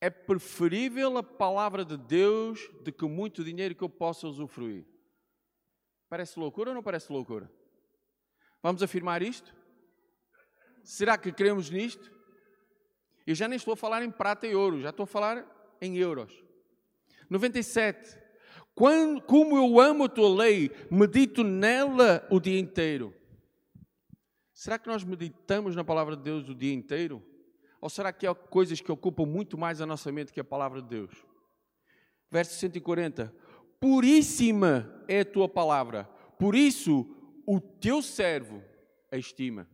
É 0.02 0.10
preferível 0.10 1.18
a 1.18 1.24
palavra 1.24 1.84
de 1.84 1.98
Deus 1.98 2.70
do 2.84 2.92
que 2.92 3.06
muito 3.06 3.44
dinheiro 3.44 3.76
que 3.76 3.84
eu 3.84 3.90
possa 3.90 4.28
usufruir. 4.28 4.86
Parece 6.10 6.40
loucura 6.40 6.72
ou 6.72 6.76
não 6.76 6.84
parece 6.84 7.12
loucura? 7.12 7.52
Vamos 8.62 8.82
afirmar 8.82 9.22
isto? 9.22 9.54
Será 10.84 11.18
que 11.18 11.32
cremos 11.32 11.70
nisto? 11.70 12.12
Eu 13.26 13.34
já 13.34 13.48
nem 13.48 13.58
estou 13.58 13.74
a 13.74 13.78
falar 13.78 14.04
em 14.04 14.12
prata 14.12 14.46
e 14.46 14.56
ouro, 14.56 14.82
já 14.82 14.90
estou 14.90 15.04
a 15.04 15.08
falar 15.08 15.78
em 15.82 15.98
euros. 15.98 16.32
97. 17.30 18.18
Quando, 18.76 19.22
como 19.22 19.58
eu 19.58 19.80
amo 19.80 20.04
a 20.04 20.10
tua 20.10 20.30
lei, 20.30 20.70
medito 20.92 21.44
nela 21.44 22.28
o 22.30 22.40
dia 22.40 22.60
inteiro. 22.60 23.14
Será 24.54 24.78
que 24.78 24.88
nós 24.88 25.04
meditamos 25.04 25.76
na 25.76 25.84
palavra 25.84 26.16
de 26.16 26.24
Deus 26.24 26.48
o 26.48 26.56
dia 26.56 26.74
inteiro? 26.74 27.24
Ou 27.82 27.90
será 27.90 28.12
que 28.14 28.28
há 28.28 28.34
coisas 28.34 28.80
que 28.82 28.92
ocupam 28.92 29.26
muito 29.26 29.58
mais 29.58 29.82
a 29.82 29.86
nossa 29.86 30.12
mente 30.12 30.32
que 30.32 30.40
a 30.40 30.44
palavra 30.44 30.82
de 30.82 30.90
Deus? 30.90 31.26
Verso 32.32 32.56
140 32.56 33.34
puríssima 33.86 34.92
é 35.08 35.20
a 35.20 35.26
tua 35.26 35.48
palavra, 35.48 36.06
por 36.40 36.56
isso 36.56 37.06
o 37.46 37.62
teu 37.62 38.02
servo 38.02 38.64
a 39.12 39.16
estima. 39.16 39.70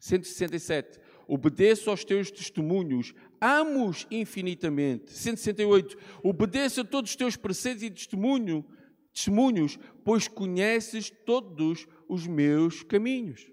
167. 0.00 0.98
Obedeço 1.28 1.90
aos 1.90 2.02
teus 2.02 2.30
testemunhos, 2.30 3.12
amos 3.38 4.06
infinitamente. 4.10 5.12
168. 5.12 5.98
Obedeço 6.22 6.80
a 6.80 6.84
todos 6.84 7.10
os 7.10 7.16
teus 7.16 7.36
preceitos 7.36 7.82
e 7.82 7.90
testemunho, 7.90 8.64
testemunhos, 9.12 9.78
pois 10.02 10.26
conheces 10.26 11.10
todos 11.10 11.86
os 12.08 12.26
meus 12.26 12.82
caminhos. 12.82 13.46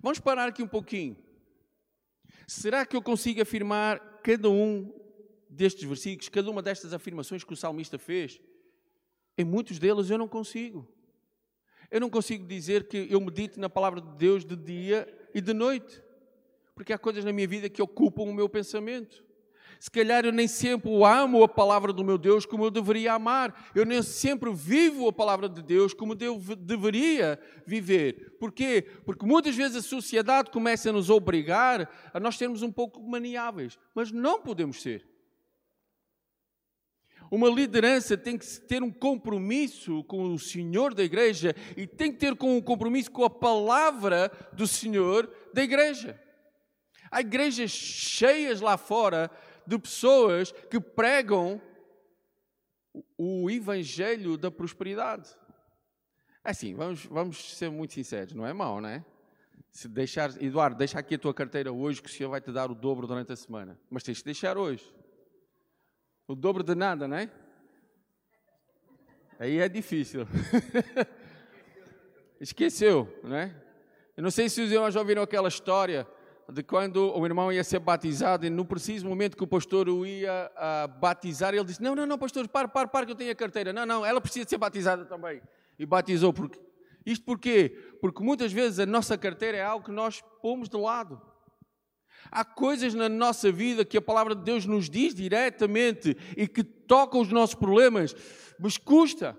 Vamos 0.00 0.20
parar 0.20 0.46
aqui 0.46 0.62
um 0.62 0.68
pouquinho. 0.68 1.16
Será 2.46 2.86
que 2.86 2.94
eu 2.94 3.02
consigo 3.02 3.42
afirmar 3.42 4.20
cada 4.22 4.48
um 4.48 5.05
destes 5.48 5.84
versículos, 5.84 6.28
cada 6.28 6.50
uma 6.50 6.62
destas 6.62 6.92
afirmações 6.92 7.44
que 7.44 7.52
o 7.52 7.56
salmista 7.56 7.98
fez, 7.98 8.40
em 9.38 9.44
muitos 9.44 9.78
deles 9.78 10.10
eu 10.10 10.18
não 10.18 10.28
consigo. 10.28 10.88
Eu 11.90 12.00
não 12.00 12.10
consigo 12.10 12.46
dizer 12.46 12.88
que 12.88 13.06
eu 13.10 13.20
medito 13.20 13.60
na 13.60 13.68
palavra 13.68 14.00
de 14.00 14.10
Deus 14.16 14.44
de 14.44 14.56
dia 14.56 15.06
e 15.34 15.40
de 15.40 15.54
noite, 15.54 16.02
porque 16.74 16.92
há 16.92 16.98
coisas 16.98 17.24
na 17.24 17.32
minha 17.32 17.46
vida 17.46 17.68
que 17.68 17.80
ocupam 17.80 18.22
o 18.22 18.34
meu 18.34 18.48
pensamento. 18.48 19.24
Se 19.78 19.90
calhar 19.90 20.24
eu 20.24 20.32
nem 20.32 20.48
sempre 20.48 20.90
amo 21.04 21.42
a 21.42 21.48
palavra 21.48 21.92
do 21.92 22.04
meu 22.04 22.16
Deus 22.16 22.46
como 22.46 22.64
eu 22.64 22.70
deveria 22.70 23.12
amar. 23.12 23.70
Eu 23.74 23.84
nem 23.84 24.02
sempre 24.02 24.52
vivo 24.52 25.08
a 25.08 25.12
palavra 25.12 25.48
de 25.48 25.62
Deus 25.62 25.92
como 25.92 26.16
eu 26.18 26.38
deveria 26.58 27.38
viver. 27.66 28.36
Porquê? 28.38 28.86
Porque 29.04 29.26
muitas 29.26 29.54
vezes 29.54 29.76
a 29.76 29.82
sociedade 29.82 30.50
começa 30.50 30.88
a 30.88 30.92
nos 30.92 31.10
obrigar 31.10 31.90
a 32.12 32.18
nós 32.18 32.36
sermos 32.36 32.62
um 32.62 32.72
pouco 32.72 33.02
maniáveis, 33.02 33.78
mas 33.94 34.10
não 34.10 34.40
podemos 34.40 34.80
ser. 34.80 35.06
Uma 37.30 37.48
liderança 37.48 38.16
tem 38.16 38.38
que 38.38 38.46
ter 38.60 38.82
um 38.82 38.90
compromisso 38.90 40.04
com 40.04 40.32
o 40.32 40.38
Senhor 40.38 40.94
da 40.94 41.02
igreja 41.02 41.54
e 41.76 41.86
tem 41.86 42.12
que 42.12 42.18
ter 42.18 42.32
um 42.40 42.60
compromisso 42.60 43.10
com 43.10 43.24
a 43.24 43.30
palavra 43.30 44.30
do 44.52 44.66
Senhor 44.66 45.30
da 45.52 45.62
igreja. 45.62 46.20
Há 47.10 47.20
igrejas 47.20 47.70
cheias 47.70 48.60
lá 48.60 48.76
fora 48.76 49.30
de 49.66 49.78
pessoas 49.78 50.52
que 50.52 50.80
pregam 50.80 51.60
o 53.18 53.50
evangelho 53.50 54.36
da 54.36 54.50
prosperidade. 54.50 55.28
É 56.44 56.50
assim, 56.50 56.74
vamos, 56.74 57.04
vamos 57.06 57.56
ser 57.56 57.70
muito 57.70 57.94
sinceros, 57.94 58.32
não 58.32 58.46
é 58.46 58.52
mau, 58.52 58.80
não 58.80 58.88
é? 58.88 59.04
Se 59.70 59.88
deixar, 59.88 60.30
Eduardo, 60.40 60.78
deixa 60.78 60.98
aqui 60.98 61.16
a 61.16 61.18
tua 61.18 61.34
carteira 61.34 61.72
hoje 61.72 62.00
que 62.00 62.08
o 62.08 62.12
Senhor 62.12 62.30
vai 62.30 62.40
te 62.40 62.52
dar 62.52 62.70
o 62.70 62.74
dobro 62.74 63.06
durante 63.06 63.32
a 63.32 63.36
semana. 63.36 63.78
Mas 63.90 64.02
tens 64.02 64.18
de 64.18 64.24
deixar 64.24 64.56
hoje. 64.56 64.84
O 66.28 66.34
dobro 66.34 66.64
de 66.64 66.74
nada, 66.74 67.06
não 67.06 67.16
é? 67.16 67.30
Aí 69.38 69.58
é 69.58 69.68
difícil. 69.68 70.26
Esqueceu, 72.40 73.08
não 73.22 73.36
é? 73.36 73.54
Eu 74.16 74.22
não 74.22 74.30
sei 74.30 74.48
se 74.48 74.60
os 74.60 74.72
irmãos 74.72 74.92
já 74.92 75.00
ouviram 75.00 75.22
aquela 75.22 75.48
história 75.48 76.06
de 76.48 76.62
quando 76.62 77.16
o 77.16 77.24
irmão 77.26 77.52
ia 77.52 77.62
ser 77.62 77.78
batizado 77.78 78.46
e 78.46 78.50
no 78.50 78.64
preciso 78.64 79.06
momento 79.06 79.36
que 79.36 79.44
o 79.44 79.46
pastor 79.46 79.88
o 79.88 80.04
ia 80.04 80.50
uh, 80.54 80.88
batizar, 80.98 81.54
ele 81.54 81.64
disse, 81.64 81.82
não, 81.82 81.94
não, 81.94 82.06
não, 82.06 82.18
pastor, 82.18 82.48
para, 82.48 82.66
para, 82.66 82.88
para 82.88 83.06
que 83.06 83.12
eu 83.12 83.16
tenho 83.16 83.30
a 83.30 83.34
carteira. 83.34 83.72
Não, 83.72 83.86
não, 83.86 84.04
ela 84.04 84.20
precisa 84.20 84.48
ser 84.48 84.58
batizada 84.58 85.04
também. 85.04 85.40
E 85.78 85.86
batizou. 85.86 86.32
Porque... 86.32 86.58
Isto 87.04 87.24
porquê? 87.24 87.68
Porque 88.00 88.22
muitas 88.22 88.52
vezes 88.52 88.80
a 88.80 88.86
nossa 88.86 89.16
carteira 89.16 89.58
é 89.58 89.62
algo 89.62 89.84
que 89.84 89.92
nós 89.92 90.24
pomos 90.42 90.68
de 90.68 90.76
lado. 90.76 91.22
Há 92.30 92.44
coisas 92.44 92.94
na 92.94 93.08
nossa 93.08 93.50
vida 93.50 93.84
que 93.84 93.96
a 93.96 94.02
palavra 94.02 94.34
de 94.34 94.42
Deus 94.42 94.66
nos 94.66 94.88
diz 94.88 95.14
diretamente 95.14 96.16
e 96.36 96.46
que 96.46 96.62
tocam 96.62 97.20
os 97.20 97.30
nossos 97.30 97.54
problemas, 97.54 98.14
mas 98.58 98.76
custa. 98.76 99.38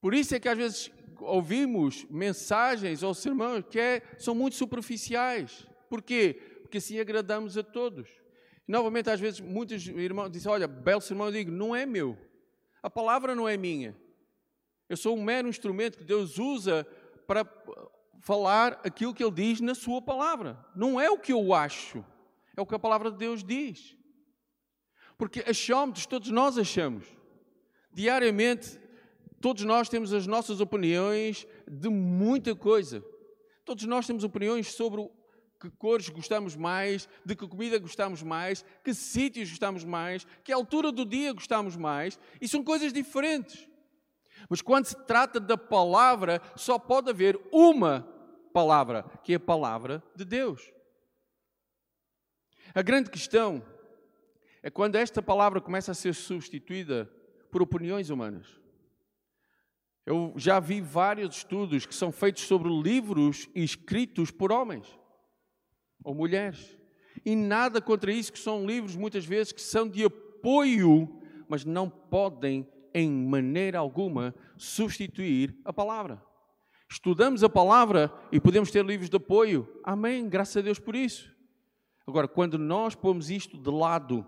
Por 0.00 0.14
isso 0.14 0.34
é 0.34 0.40
que 0.40 0.48
às 0.48 0.56
vezes 0.56 0.90
ouvimos 1.20 2.06
mensagens 2.10 3.02
ou 3.02 3.14
sermões 3.14 3.64
que 3.68 3.78
é, 3.78 4.02
são 4.18 4.34
muito 4.34 4.56
superficiais. 4.56 5.66
Porquê? 5.88 6.34
Porque 6.62 6.78
assim 6.78 6.98
agradamos 6.98 7.56
a 7.56 7.62
todos. 7.62 8.08
Novamente, 8.66 9.08
às 9.08 9.20
vezes, 9.20 9.40
muitos 9.40 9.86
irmãos 9.86 10.30
dizem: 10.30 10.50
Olha, 10.50 10.66
belo 10.66 11.00
sermão, 11.00 11.28
eu 11.28 11.32
digo, 11.32 11.50
não 11.50 11.74
é 11.74 11.86
meu. 11.86 12.18
A 12.82 12.90
palavra 12.90 13.34
não 13.34 13.48
é 13.48 13.56
minha. 13.56 13.96
Eu 14.88 14.96
sou 14.96 15.16
um 15.16 15.22
mero 15.22 15.48
instrumento 15.48 15.98
que 15.98 16.04
Deus 16.04 16.38
usa 16.38 16.86
para 17.26 17.44
falar 18.26 18.80
aquilo 18.84 19.14
que 19.14 19.22
Ele 19.22 19.32
diz 19.32 19.60
na 19.60 19.74
Sua 19.74 20.02
palavra. 20.02 20.58
Não 20.74 21.00
é 21.00 21.08
o 21.08 21.18
que 21.18 21.32
eu 21.32 21.54
acho, 21.54 22.04
é 22.56 22.60
o 22.60 22.66
que 22.66 22.74
a 22.74 22.78
palavra 22.78 23.10
de 23.10 23.16
Deus 23.16 23.42
diz. 23.44 23.96
Porque 25.16 25.42
achamos, 25.46 26.04
todos 26.04 26.30
nós 26.30 26.58
achamos. 26.58 27.06
Diariamente 27.92 28.78
Todos 29.40 29.64
nós 29.64 29.88
temos 29.88 30.12
as 30.12 30.26
nossas 30.26 30.60
opiniões 30.60 31.46
de 31.68 31.88
muita 31.88 32.54
coisa. 32.54 33.04
Todos 33.64 33.84
nós 33.84 34.06
temos 34.06 34.24
opiniões 34.24 34.72
sobre 34.72 35.08
que 35.60 35.70
cores 35.70 36.08
gostamos 36.08 36.56
mais, 36.56 37.08
de 37.24 37.34
que 37.34 37.46
comida 37.46 37.78
gostamos 37.78 38.22
mais, 38.22 38.64
que 38.82 38.94
sítios 38.94 39.50
gostamos 39.50 39.84
mais, 39.84 40.26
que 40.42 40.52
altura 40.52 40.92
do 40.92 41.04
dia 41.04 41.32
gostamos 41.32 41.76
mais, 41.76 42.18
e 42.40 42.48
são 42.48 42.62
coisas 42.62 42.92
diferentes. 42.92 43.68
Mas 44.48 44.60
quando 44.60 44.86
se 44.86 44.96
trata 45.06 45.40
da 45.40 45.56
palavra, 45.56 46.40
só 46.56 46.78
pode 46.78 47.10
haver 47.10 47.40
uma 47.52 48.15
palavra, 48.56 49.04
que 49.22 49.34
é 49.34 49.36
a 49.36 49.40
palavra 49.40 50.02
de 50.14 50.24
Deus. 50.24 50.72
A 52.74 52.80
grande 52.80 53.10
questão 53.10 53.62
é 54.62 54.70
quando 54.70 54.96
esta 54.96 55.20
palavra 55.20 55.60
começa 55.60 55.92
a 55.92 55.94
ser 55.94 56.14
substituída 56.14 57.04
por 57.50 57.60
opiniões 57.60 58.08
humanas. 58.08 58.46
Eu 60.06 60.32
já 60.36 60.58
vi 60.58 60.80
vários 60.80 61.36
estudos 61.36 61.84
que 61.84 61.94
são 61.94 62.10
feitos 62.10 62.44
sobre 62.44 62.70
livros 62.70 63.46
escritos 63.54 64.30
por 64.30 64.50
homens 64.50 64.86
ou 66.02 66.14
mulheres. 66.14 66.78
E 67.26 67.36
nada 67.36 67.78
contra 67.82 68.10
isso, 68.10 68.32
que 68.32 68.38
são 68.38 68.64
livros 68.64 68.96
muitas 68.96 69.26
vezes 69.26 69.52
que 69.52 69.60
são 69.60 69.86
de 69.86 70.02
apoio, 70.02 71.20
mas 71.46 71.62
não 71.62 71.90
podem, 71.90 72.66
em 72.94 73.10
maneira 73.10 73.78
alguma, 73.80 74.34
substituir 74.56 75.54
a 75.62 75.74
palavra. 75.74 76.24
Estudamos 76.88 77.42
a 77.42 77.48
palavra 77.48 78.12
e 78.30 78.40
podemos 78.40 78.70
ter 78.70 78.84
livros 78.84 79.10
de 79.10 79.16
apoio. 79.16 79.68
Amém, 79.82 80.28
graças 80.28 80.56
a 80.56 80.60
Deus 80.60 80.78
por 80.78 80.94
isso. 80.94 81.34
Agora, 82.06 82.28
quando 82.28 82.58
nós 82.58 82.94
pomos 82.94 83.30
isto 83.30 83.58
de 83.58 83.70
lado 83.70 84.24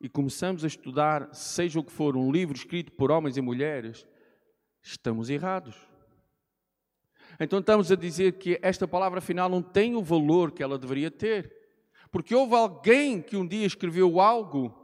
e 0.00 0.08
começamos 0.08 0.64
a 0.64 0.66
estudar, 0.66 1.34
seja 1.34 1.80
o 1.80 1.84
que 1.84 1.92
for, 1.92 2.16
um 2.16 2.30
livro 2.30 2.54
escrito 2.54 2.92
por 2.92 3.10
homens 3.10 3.36
e 3.36 3.40
mulheres, 3.40 4.06
estamos 4.82 5.30
errados. 5.30 5.74
Então 7.38 7.60
estamos 7.60 7.90
a 7.90 7.96
dizer 7.96 8.32
que 8.38 8.58
esta 8.60 8.86
palavra 8.86 9.20
final 9.20 9.48
não 9.48 9.62
tem 9.62 9.96
o 9.96 10.02
valor 10.02 10.52
que 10.52 10.62
ela 10.62 10.78
deveria 10.78 11.10
ter. 11.10 11.50
Porque 12.10 12.34
houve 12.34 12.54
alguém 12.54 13.22
que 13.22 13.36
um 13.36 13.46
dia 13.46 13.66
escreveu 13.66 14.20
algo 14.20 14.76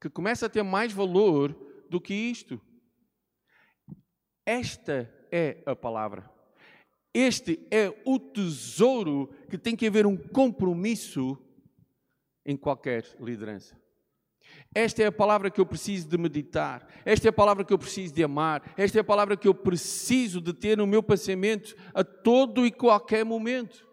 que 0.00 0.10
começa 0.10 0.46
a 0.46 0.48
ter 0.48 0.62
mais 0.62 0.92
valor 0.92 1.56
do 1.88 2.00
que 2.00 2.12
isto. 2.12 2.60
Esta 4.44 5.19
é 5.30 5.62
a 5.66 5.74
palavra. 5.74 6.30
Este 7.12 7.66
é 7.70 7.92
o 8.04 8.18
tesouro 8.18 9.30
que 9.48 9.58
tem 9.58 9.74
que 9.74 9.86
haver 9.86 10.06
um 10.06 10.16
compromisso 10.16 11.36
em 12.46 12.56
qualquer 12.56 13.04
liderança. 13.20 13.80
Esta 14.74 15.02
é 15.02 15.06
a 15.06 15.12
palavra 15.12 15.50
que 15.50 15.60
eu 15.60 15.66
preciso 15.66 16.08
de 16.08 16.16
meditar. 16.16 16.86
Esta 17.04 17.28
é 17.28 17.30
a 17.30 17.32
palavra 17.32 17.64
que 17.64 17.72
eu 17.72 17.78
preciso 17.78 18.14
de 18.14 18.22
amar. 18.22 18.72
Esta 18.76 18.98
é 18.98 19.00
a 19.00 19.04
palavra 19.04 19.36
que 19.36 19.48
eu 19.48 19.54
preciso 19.54 20.40
de 20.40 20.52
ter 20.52 20.76
no 20.76 20.86
meu 20.86 21.02
pensamento 21.02 21.74
a 21.92 22.04
todo 22.04 22.64
e 22.64 22.70
qualquer 22.70 23.24
momento. 23.24 23.86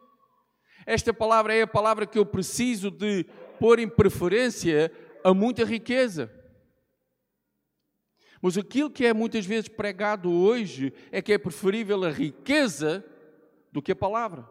Esta 0.85 1.13
palavra 1.13 1.53
é 1.53 1.63
a 1.63 1.67
palavra 1.67 2.05
que 2.05 2.19
eu 2.19 2.25
preciso 2.25 2.91
de 2.91 3.25
pôr 3.59 3.79
em 3.79 3.89
preferência 3.89 4.91
a 5.23 5.33
muita 5.33 5.65
riqueza. 5.65 6.31
Mas 8.41 8.57
aquilo 8.57 8.91
que 8.91 9.05
é 9.05 9.13
muitas 9.13 9.45
vezes 9.45 9.67
pregado 9.67 10.31
hoje 10.31 10.93
é 11.11 11.21
que 11.21 11.33
é 11.33 11.37
preferível 11.37 12.03
a 12.03 12.11
riqueza 12.11 13.03
do 13.71 13.81
que 13.81 13.91
a 13.91 13.95
palavra. 13.95 14.47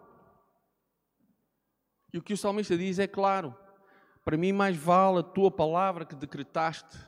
E 2.12 2.18
o 2.18 2.22
que 2.22 2.32
o 2.32 2.36
salmista 2.36 2.76
diz 2.76 2.98
é 2.98 3.06
claro: 3.06 3.54
para 4.24 4.36
mim, 4.36 4.52
mais 4.52 4.76
vale 4.76 5.20
a 5.20 5.22
tua 5.22 5.50
palavra 5.50 6.04
que 6.04 6.16
decretaste 6.16 6.98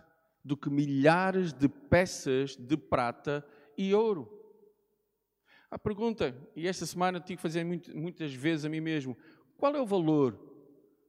do 0.45 0.57
que 0.57 0.71
milhares 0.71 1.53
de 1.53 1.69
peças 1.69 2.57
de 2.57 2.77
prata 2.77 3.45
e 3.77 3.93
ouro. 3.93 4.39
A 5.71 5.79
pergunta, 5.79 6.35
e 6.57 6.67
esta 6.67 6.87
semana 6.87 7.21
tive 7.21 7.37
que 7.37 7.43
fazer 7.43 7.65
muitas 7.65 8.33
vezes 8.33 8.65
a 8.65 8.69
mim 8.69 8.81
mesmo: 8.81 9.17
qual 9.57 9.75
é 9.75 9.81
o 9.81 9.87
valor 9.87 10.39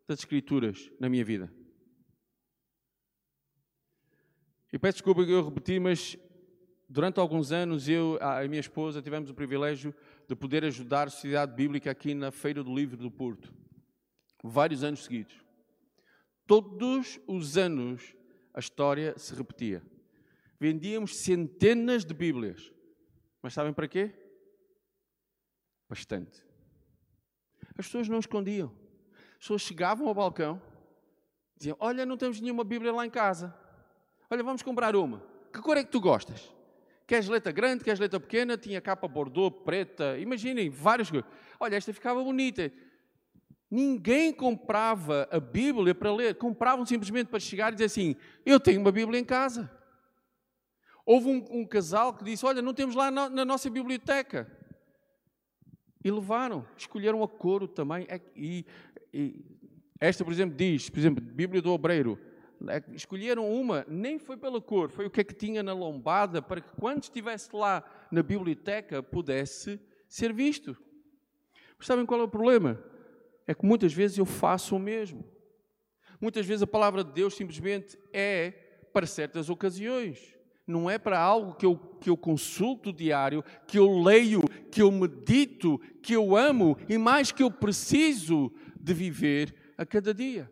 das 0.08 0.19
Escrituras 0.19 0.91
na 0.99 1.08
minha 1.08 1.23
vida? 1.23 1.53
E 4.71 4.77
peço 4.77 4.97
desculpa 4.97 5.25
que 5.25 5.32
eu 5.32 5.43
repeti, 5.43 5.79
mas 5.79 6.17
durante 6.88 7.19
alguns 7.19 7.51
anos 7.51 7.88
eu 7.88 8.17
e 8.21 8.45
a 8.45 8.47
minha 8.47 8.60
esposa 8.60 9.01
tivemos 9.01 9.29
o 9.29 9.34
privilégio 9.34 9.93
de 10.27 10.36
poder 10.36 10.63
ajudar 10.63 11.08
a 11.08 11.12
Sociedade 11.12 11.53
Bíblica 11.53 11.89
aqui 11.89 12.13
na 12.13 12.32
Feira 12.32 12.63
do 12.63 12.73
Livro 12.73 12.97
do 12.97 13.10
Porto, 13.10 13.53
vários 14.43 14.84
anos 14.84 15.03
seguidos. 15.03 15.36
Todos 16.45 17.19
os 17.27 17.58
anos 17.58 18.15
a 18.53 18.60
história 18.60 19.17
se 19.17 19.34
repetia. 19.34 19.84
Vendíamos 20.60 21.17
centenas 21.17 22.03
de 22.03 22.13
Bíblias. 22.13 22.71
Mas 23.41 23.53
sabem 23.53 23.71
para 23.71 23.88
quê? 23.88 24.13
Bastante. 25.88 26.43
As 27.77 27.86
pessoas 27.86 28.10
não 28.10 28.19
escondiam. 28.19 28.71
As 29.34 29.38
pessoas 29.39 29.62
chegavam 29.62 30.08
ao 30.08 30.13
balcão, 30.13 30.62
diziam: 31.55 31.77
Olha, 31.79 32.05
não 32.05 32.17
temos 32.17 32.41
nenhuma 32.41 32.63
Bíblia 32.63 32.91
lá 32.91 33.05
em 33.05 33.10
casa. 33.10 33.55
Olha, 34.30 34.44
vamos 34.44 34.62
comprar 34.62 34.96
uma. 34.96 35.24
Que 35.52 35.60
cor 35.60 35.78
é 35.78 35.84
que 35.84 35.89
tu 35.89 36.00
gostas? 36.00 36.54
Queres 37.08 37.28
letra 37.28 37.52
grande, 37.52 37.84
queres 37.84 38.00
letra 38.00 38.20
pequena? 38.20 38.56
Tinha 38.56 38.80
capa 38.80 39.08
bordô, 39.08 39.50
preta. 39.50 40.18
Imaginem, 40.20 40.70
várias 40.70 41.10
coisas. 41.10 41.28
Olha, 41.60 41.76
esta 41.76 41.92
ficava 41.92 42.24
bonita. 42.24 42.72
Ninguém 43.72 44.32
comprava 44.32 45.28
a 45.32 45.39
Bíblia 45.39 45.96
para 45.96 46.13
ler, 46.13 46.36
compravam 46.36 46.86
simplesmente 46.86 47.28
para 47.28 47.39
chegar 47.39 47.72
e 47.72 47.76
dizer 47.76 47.86
assim: 47.86 48.15
Eu 48.46 48.60
tenho 48.60 48.80
uma 48.80 48.92
Bíblia 48.92 49.20
em 49.20 49.26
casa. 49.26 49.72
Houve 51.04 51.28
um, 51.28 51.62
um 51.62 51.65
casal 51.65 52.13
que 52.13 52.24
disse: 52.24 52.46
Olha, 52.46 52.62
não 52.62 52.74
temos 52.74 52.96
lá 52.96 53.10
na, 53.10 53.28
na 53.28 53.44
nossa 53.44 53.70
biblioteca. 53.70 54.48
E 56.04 56.12
levaram, 56.12 56.65
escolheram 56.78 57.24
a 57.24 57.28
coro 57.28 57.68
também. 57.68 58.06
É 58.08 58.22
e, 58.36 58.65
e, 59.12 59.44
esta, 60.00 60.24
por 60.24 60.32
exemplo, 60.32 60.56
diz, 60.56 60.89
por 60.89 61.00
exemplo, 61.00 61.24
Bíblia 61.24 61.62
do 61.62 61.72
Obreiro, 61.72 62.18
escolheram 62.93 63.50
uma, 63.50 63.86
nem 63.88 64.19
foi 64.19 64.38
pela 64.38 64.62
cor, 64.62 64.89
foi 64.89 65.06
o 65.06 65.10
que 65.10 65.22
é 65.22 65.24
que 65.24 65.34
tinha 65.34 65.63
na 65.63 65.74
lombada, 65.74 66.41
para 66.41 66.62
que 66.62 66.72
quando 66.80 67.04
estivesse 67.04 67.56
lá 67.56 67.84
na 68.12 68.22
biblioteca 68.22 69.02
pudesse 69.02 69.80
ser 70.08 70.34
visto. 70.34 70.78
Mas 71.78 71.88
sabem 71.88 72.06
qual 72.06 72.19
é 72.19 72.24
o 72.24 72.28
problema? 72.28 72.84
É 73.48 73.54
que 73.54 73.65
muitas 73.65 73.93
vezes 73.93 74.17
eu 74.17 74.26
faço 74.26 74.76
o 74.76 74.80
mesmo. 74.80 75.24
Muitas 76.19 76.45
vezes 76.45 76.62
a 76.62 76.67
palavra 76.67 77.04
de 77.04 77.13
Deus 77.13 77.34
simplesmente 77.36 77.98
é 78.12 78.52
para 78.91 79.06
certas 79.06 79.50
ocasiões. 79.50 80.36
Não 80.67 80.89
é 80.89 81.00
para 81.00 81.19
algo 81.19 81.56
que 81.56 81.65
eu, 81.65 81.76
que 81.76 82.10
eu 82.10 82.17
consulto 82.17 82.93
diário, 82.93 83.43
que 83.65 83.80
eu 83.80 84.02
leio, 84.02 84.43
que 84.69 84.82
eu 84.82 84.91
medito, 84.91 85.80
que 86.04 86.13
eu 86.13 86.36
amo 86.36 86.78
e 86.88 86.98
mais 86.98 87.32
que 87.32 87.41
eu 87.41 87.50
preciso 87.50 88.52
de 88.80 88.93
viver 88.93 89.56
a 89.78 89.86
cada 89.86 90.13
dia. 90.13 90.52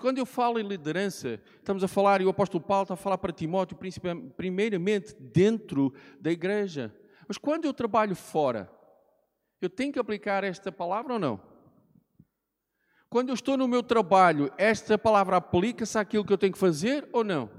Quando 0.00 0.18
eu 0.18 0.26
falo 0.26 0.58
em 0.58 0.66
liderança, 0.66 1.40
estamos 1.56 1.84
a 1.84 1.88
falar, 1.88 2.20
e 2.20 2.24
o 2.24 2.30
apóstolo 2.30 2.62
Paulo 2.62 2.82
está 2.82 2.94
a 2.94 2.96
falar 2.96 3.18
para 3.18 3.32
Timóteo, 3.32 3.78
primeiramente 4.36 5.14
dentro 5.18 5.92
da 6.20 6.30
igreja. 6.30 6.94
Mas 7.28 7.38
quando 7.38 7.64
eu 7.64 7.72
trabalho 7.72 8.16
fora, 8.16 8.70
eu 9.60 9.70
tenho 9.70 9.92
que 9.92 9.98
aplicar 9.98 10.42
esta 10.44 10.72
palavra 10.72 11.12
ou 11.14 11.18
não? 11.18 11.40
Quando 13.08 13.28
eu 13.28 13.34
estou 13.34 13.56
no 13.56 13.68
meu 13.68 13.82
trabalho, 13.82 14.50
esta 14.56 14.96
palavra 14.98 15.36
aplica-se 15.36 15.98
àquilo 15.98 16.24
que 16.24 16.32
eu 16.32 16.38
tenho 16.38 16.52
que 16.52 16.58
fazer 16.58 17.08
ou 17.12 17.22
não? 17.22 17.50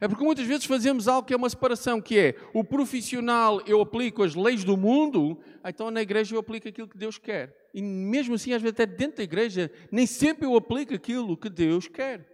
É 0.00 0.08
porque 0.08 0.24
muitas 0.24 0.46
vezes 0.46 0.64
fazemos 0.64 1.06
algo 1.06 1.26
que 1.26 1.34
é 1.34 1.36
uma 1.36 1.48
separação, 1.48 2.00
que 2.00 2.18
é 2.18 2.34
o 2.52 2.64
profissional 2.64 3.60
eu 3.66 3.80
aplico 3.80 4.22
as 4.22 4.34
leis 4.34 4.64
do 4.64 4.76
mundo, 4.76 5.38
então 5.64 5.90
na 5.90 6.02
igreja 6.02 6.34
eu 6.34 6.40
aplico 6.40 6.68
aquilo 6.68 6.88
que 6.88 6.98
Deus 6.98 7.18
quer. 7.18 7.56
E 7.72 7.80
mesmo 7.80 8.34
assim, 8.34 8.52
às 8.52 8.60
vezes 8.60 8.74
até 8.74 8.86
dentro 8.86 9.18
da 9.18 9.22
igreja, 9.22 9.70
nem 9.90 10.06
sempre 10.06 10.46
eu 10.46 10.56
aplico 10.56 10.94
aquilo 10.94 11.36
que 11.36 11.48
Deus 11.48 11.88
quer. 11.88 12.28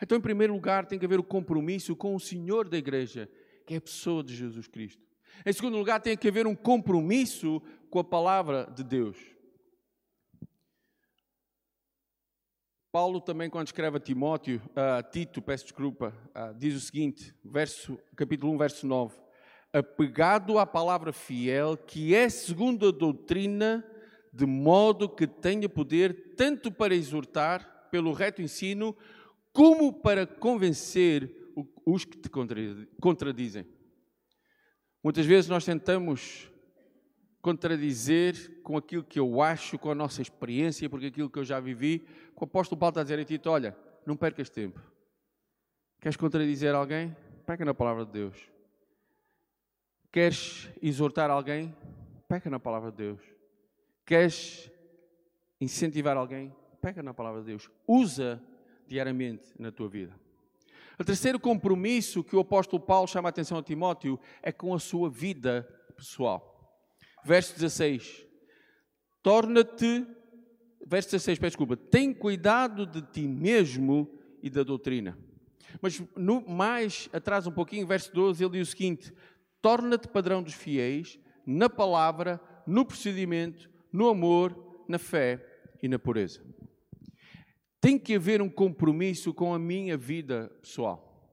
Então, 0.00 0.16
em 0.16 0.20
primeiro 0.20 0.52
lugar, 0.52 0.86
tem 0.86 0.98
que 0.98 1.04
haver 1.04 1.18
o 1.18 1.24
compromisso 1.24 1.96
com 1.96 2.14
o 2.14 2.20
Senhor 2.20 2.68
da 2.68 2.78
igreja, 2.78 3.28
que 3.66 3.74
é 3.74 3.78
a 3.78 3.80
pessoa 3.80 4.22
de 4.22 4.34
Jesus 4.34 4.68
Cristo. 4.68 5.02
Em 5.44 5.52
segundo 5.52 5.76
lugar, 5.76 6.00
tem 6.00 6.16
que 6.16 6.28
haver 6.28 6.46
um 6.46 6.54
compromisso 6.54 7.60
com 7.90 7.98
a 7.98 8.04
palavra 8.04 8.70
de 8.74 8.84
Deus. 8.84 9.16
Paulo 12.98 13.20
também, 13.20 13.48
quando 13.48 13.68
escreve 13.68 13.96
a 13.96 14.00
Timóteo, 14.00 14.60
a 14.74 15.00
Tito, 15.04 15.40
peço 15.40 15.62
desculpa, 15.66 16.12
diz 16.56 16.74
o 16.74 16.80
seguinte, 16.80 17.32
verso, 17.44 17.96
capítulo 18.16 18.52
1, 18.54 18.58
verso 18.58 18.86
9. 18.88 19.14
Apegado 19.72 20.58
à 20.58 20.66
palavra 20.66 21.12
fiel, 21.12 21.76
que 21.76 22.12
é 22.12 22.28
segundo 22.28 22.88
a 22.88 22.90
doutrina, 22.90 23.88
de 24.32 24.44
modo 24.44 25.08
que 25.08 25.28
tenha 25.28 25.68
poder 25.68 26.34
tanto 26.34 26.72
para 26.72 26.92
exortar 26.92 27.86
pelo 27.88 28.12
reto 28.12 28.42
ensino, 28.42 28.96
como 29.52 29.92
para 29.92 30.26
convencer 30.26 31.32
os 31.86 32.04
que 32.04 32.18
te 32.18 32.28
contradizem. 32.28 33.64
Muitas 35.04 35.24
vezes 35.24 35.48
nós 35.48 35.64
tentamos 35.64 36.50
contradizer 37.40 38.60
com 38.62 38.76
aquilo 38.76 39.04
que 39.04 39.18
eu 39.18 39.40
acho, 39.40 39.78
com 39.78 39.90
a 39.90 39.94
nossa 39.94 40.20
experiência, 40.20 40.88
porque 40.88 41.06
aquilo 41.06 41.30
que 41.30 41.38
eu 41.38 41.44
já 41.44 41.60
vivi. 41.60 42.06
O 42.36 42.44
apóstolo 42.44 42.78
Paulo 42.78 42.90
está 42.90 43.00
a 43.00 43.04
dizer 43.04 43.18
a 43.18 43.24
Tito: 43.24 43.50
olha, 43.50 43.76
não 44.04 44.16
percas 44.16 44.48
tempo. 44.50 44.80
Queres 46.00 46.16
contradizer 46.16 46.74
alguém? 46.74 47.16
Peca 47.46 47.64
na 47.64 47.74
palavra 47.74 48.04
de 48.04 48.12
Deus. 48.12 48.36
Queres 50.12 50.68
exortar 50.80 51.30
alguém? 51.30 51.74
Peca 52.28 52.48
na 52.48 52.60
palavra 52.60 52.90
de 52.90 52.96
Deus. 52.96 53.20
Queres 54.04 54.70
incentivar 55.60 56.16
alguém? 56.16 56.54
Peca 56.80 57.02
na 57.02 57.12
palavra 57.12 57.40
de 57.40 57.46
Deus. 57.48 57.70
Usa 57.86 58.42
diariamente 58.86 59.52
na 59.58 59.70
tua 59.70 59.88
vida. 59.88 60.14
O 60.98 61.04
terceiro 61.04 61.38
compromisso 61.38 62.24
que 62.24 62.34
o 62.34 62.40
apóstolo 62.40 62.82
Paulo 62.82 63.06
chama 63.06 63.28
a 63.28 63.30
atenção 63.30 63.58
a 63.58 63.62
Timóteo 63.62 64.18
é 64.42 64.50
com 64.50 64.74
a 64.74 64.78
sua 64.78 65.08
vida 65.08 65.62
pessoal. 65.96 66.57
Verso 67.28 67.52
16. 67.56 68.26
Torna-te, 69.22 70.06
verso 70.86 71.10
16, 71.10 71.38
peço 71.38 71.50
desculpa, 71.50 71.76
tem 71.76 72.14
cuidado 72.14 72.86
de 72.86 73.02
ti 73.02 73.28
mesmo 73.28 74.18
e 74.42 74.48
da 74.48 74.62
doutrina. 74.62 75.18
Mas 75.82 76.02
no, 76.16 76.40
mais 76.48 77.06
atrás 77.12 77.46
um 77.46 77.52
pouquinho, 77.52 77.86
verso 77.86 78.10
12, 78.14 78.42
ele 78.42 78.52
diz 78.58 78.68
o 78.68 78.70
seguinte: 78.70 79.12
torna-te 79.60 80.08
padrão 80.08 80.42
dos 80.42 80.54
fiéis 80.54 81.20
na 81.44 81.68
palavra, 81.68 82.40
no 82.66 82.82
procedimento, 82.82 83.68
no 83.92 84.08
amor, 84.08 84.86
na 84.88 84.98
fé 84.98 85.44
e 85.82 85.86
na 85.86 85.98
pureza. 85.98 86.42
Tem 87.78 87.98
que 87.98 88.14
haver 88.14 88.40
um 88.40 88.48
compromisso 88.48 89.34
com 89.34 89.52
a 89.52 89.58
minha 89.58 89.98
vida 89.98 90.50
pessoal. 90.62 91.30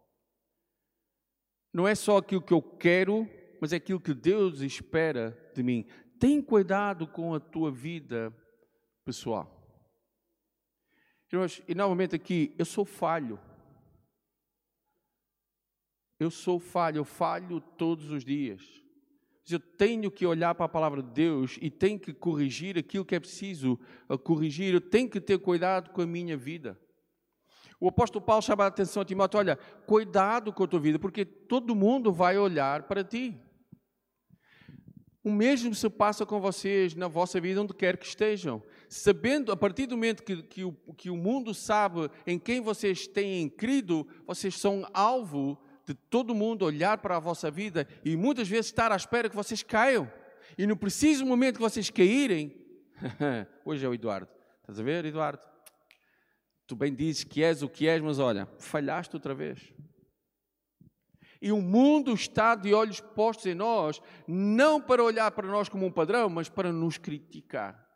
Não 1.74 1.88
é 1.88 1.96
só 1.96 2.18
aquilo 2.18 2.42
que 2.42 2.54
eu 2.54 2.62
quero, 2.62 3.26
mas 3.62 3.72
é 3.72 3.78
aquilo 3.78 4.02
que 4.02 4.14
Deus 4.14 4.60
espera 4.60 5.45
de 5.56 5.64
mim. 5.64 5.86
Tem 6.20 6.42
cuidado 6.42 7.08
com 7.08 7.34
a 7.34 7.40
tua 7.40 7.72
vida 7.72 8.36
pessoal. 9.04 9.52
E 11.68 11.76
novamente 11.76 12.16
aqui, 12.16 12.54
eu 12.58 12.66
sou 12.66 12.86
falho. 12.86 13.40
Eu 16.20 16.32
sou 16.32 16.60
falho, 16.60 17.00
eu 17.00 17.06
falho 17.06 17.60
todos 17.60 18.12
os 18.12 18.24
dias. 18.24 18.62
Eu 19.50 19.60
tenho 19.60 20.10
que 20.10 20.26
olhar 20.26 20.56
para 20.56 20.66
a 20.66 20.70
palavra 20.70 21.04
de 21.04 21.12
Deus 21.12 21.60
e 21.62 21.70
tenho 21.70 22.00
que 22.00 22.14
corrigir 22.14 22.78
aquilo 22.78 23.06
que 23.06 23.16
é 23.16 23.20
preciso 23.20 23.80
corrigir. 24.24 24.74
Eu 24.74 24.82
tenho 24.82 25.10
que 25.10 25.22
ter 25.22 25.38
cuidado 25.38 25.92
com 25.92 26.02
a 26.02 26.08
minha 26.08 26.38
vida. 26.38 26.80
O 27.80 27.90
apóstolo 27.90 28.24
Paulo 28.24 28.42
chama 28.42 28.64
a 28.64 28.68
atenção 28.68 29.02
a 29.02 29.06
Timóteo: 29.06 29.38
olha, 29.38 29.58
cuidado 29.86 30.54
com 30.54 30.64
a 30.64 30.68
tua 30.68 30.80
vida, 30.80 30.98
porque 30.98 31.26
todo 31.26 31.76
mundo 31.76 32.12
vai 32.12 32.38
olhar 32.38 32.84
para 32.84 33.04
ti. 33.04 33.40
O 35.26 35.32
mesmo 35.32 35.74
se 35.74 35.90
passa 35.90 36.24
com 36.24 36.40
vocês 36.40 36.94
na 36.94 37.08
vossa 37.08 37.42
vida, 37.42 37.60
onde 37.60 37.74
quer 37.74 37.98
que 37.98 38.06
estejam. 38.06 38.62
Sabendo, 38.88 39.52
a 39.52 39.58
partir 39.58 39.88
do 39.88 39.96
momento 39.96 40.22
que, 40.22 40.44
que, 40.44 40.64
o, 40.64 40.72
que 40.96 41.10
o 41.10 41.18
mundo 41.18 41.52
sabe 41.52 42.12
em 42.28 42.38
quem 42.38 42.62
vocês 42.62 43.08
têm 43.08 43.50
crido, 43.50 44.08
vocês 44.28 44.54
são 44.60 44.88
alvo 44.94 45.60
de 45.84 45.96
todo 45.96 46.36
mundo 46.36 46.64
olhar 46.64 47.00
para 47.00 47.18
a 47.18 47.20
vossa 47.20 47.50
vida 47.50 47.88
e 48.06 48.16
muitas 48.16 48.48
vezes 48.48 48.68
estar 48.68 48.92
à 48.92 48.96
espera 48.96 49.28
que 49.28 49.36
vocês 49.36 49.64
caiam. 49.64 50.08
E 50.56 50.68
no 50.68 50.78
preciso 50.78 51.26
momento 51.26 51.56
que 51.56 51.62
vocês 51.62 51.90
caírem, 51.90 52.56
hoje 53.66 53.84
é 53.84 53.90
o 53.90 53.96
Eduardo. 53.96 54.30
Estás 54.62 54.80
a 54.80 54.84
ver, 54.84 55.06
Eduardo? 55.06 55.42
Tu 56.68 56.76
bem 56.76 56.94
dizes 56.94 57.24
que 57.24 57.44
és 57.44 57.64
o 57.64 57.68
que 57.68 57.88
és, 57.88 58.00
mas 58.00 58.20
olha, 58.20 58.48
falhaste 58.60 59.16
outra 59.16 59.34
vez. 59.34 59.74
E 61.46 61.52
o 61.52 61.62
mundo 61.62 62.12
está 62.12 62.56
de 62.56 62.74
olhos 62.74 63.00
postos 63.00 63.46
em 63.46 63.54
nós, 63.54 64.02
não 64.28 64.82
para 64.82 65.04
olhar 65.04 65.30
para 65.30 65.48
nós 65.48 65.70
como 65.70 65.86
um 65.86 65.92
padrão, 65.92 66.28
mas 66.28 66.50
para 66.50 66.74
nos 66.74 66.98
criticar. 66.98 67.88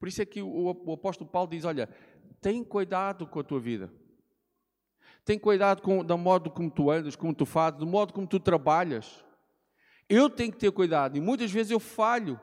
Por 0.00 0.08
isso 0.08 0.20
é 0.20 0.26
que 0.26 0.42
o, 0.42 0.68
apóstolo 0.92 1.30
Paulo 1.30 1.48
diz: 1.48 1.64
Olha, 1.64 1.88
tem 2.40 2.64
cuidado 2.64 3.24
com 3.24 3.38
a 3.38 3.44
tua 3.44 3.60
vida. 3.60 3.88
Tem 5.24 5.38
cuidado 5.38 5.80
com 5.80 6.00
o 6.00 6.18
modo 6.18 6.50
como 6.50 6.68
tu 6.68 6.90
andas, 6.90 7.14
como 7.14 7.32
tu 7.32 7.46
fazes, 7.46 7.78
do 7.78 7.86
modo 7.86 8.12
como 8.12 8.26
tu 8.26 8.40
trabalhas. 8.40 9.24
Eu 10.08 10.28
tenho 10.28 10.50
que 10.50 10.58
ter 10.58 10.72
cuidado 10.72 11.16
e 11.16 11.20
muitas 11.20 11.52
vezes 11.52 11.70
eu 11.70 11.78
falho, 11.78 12.40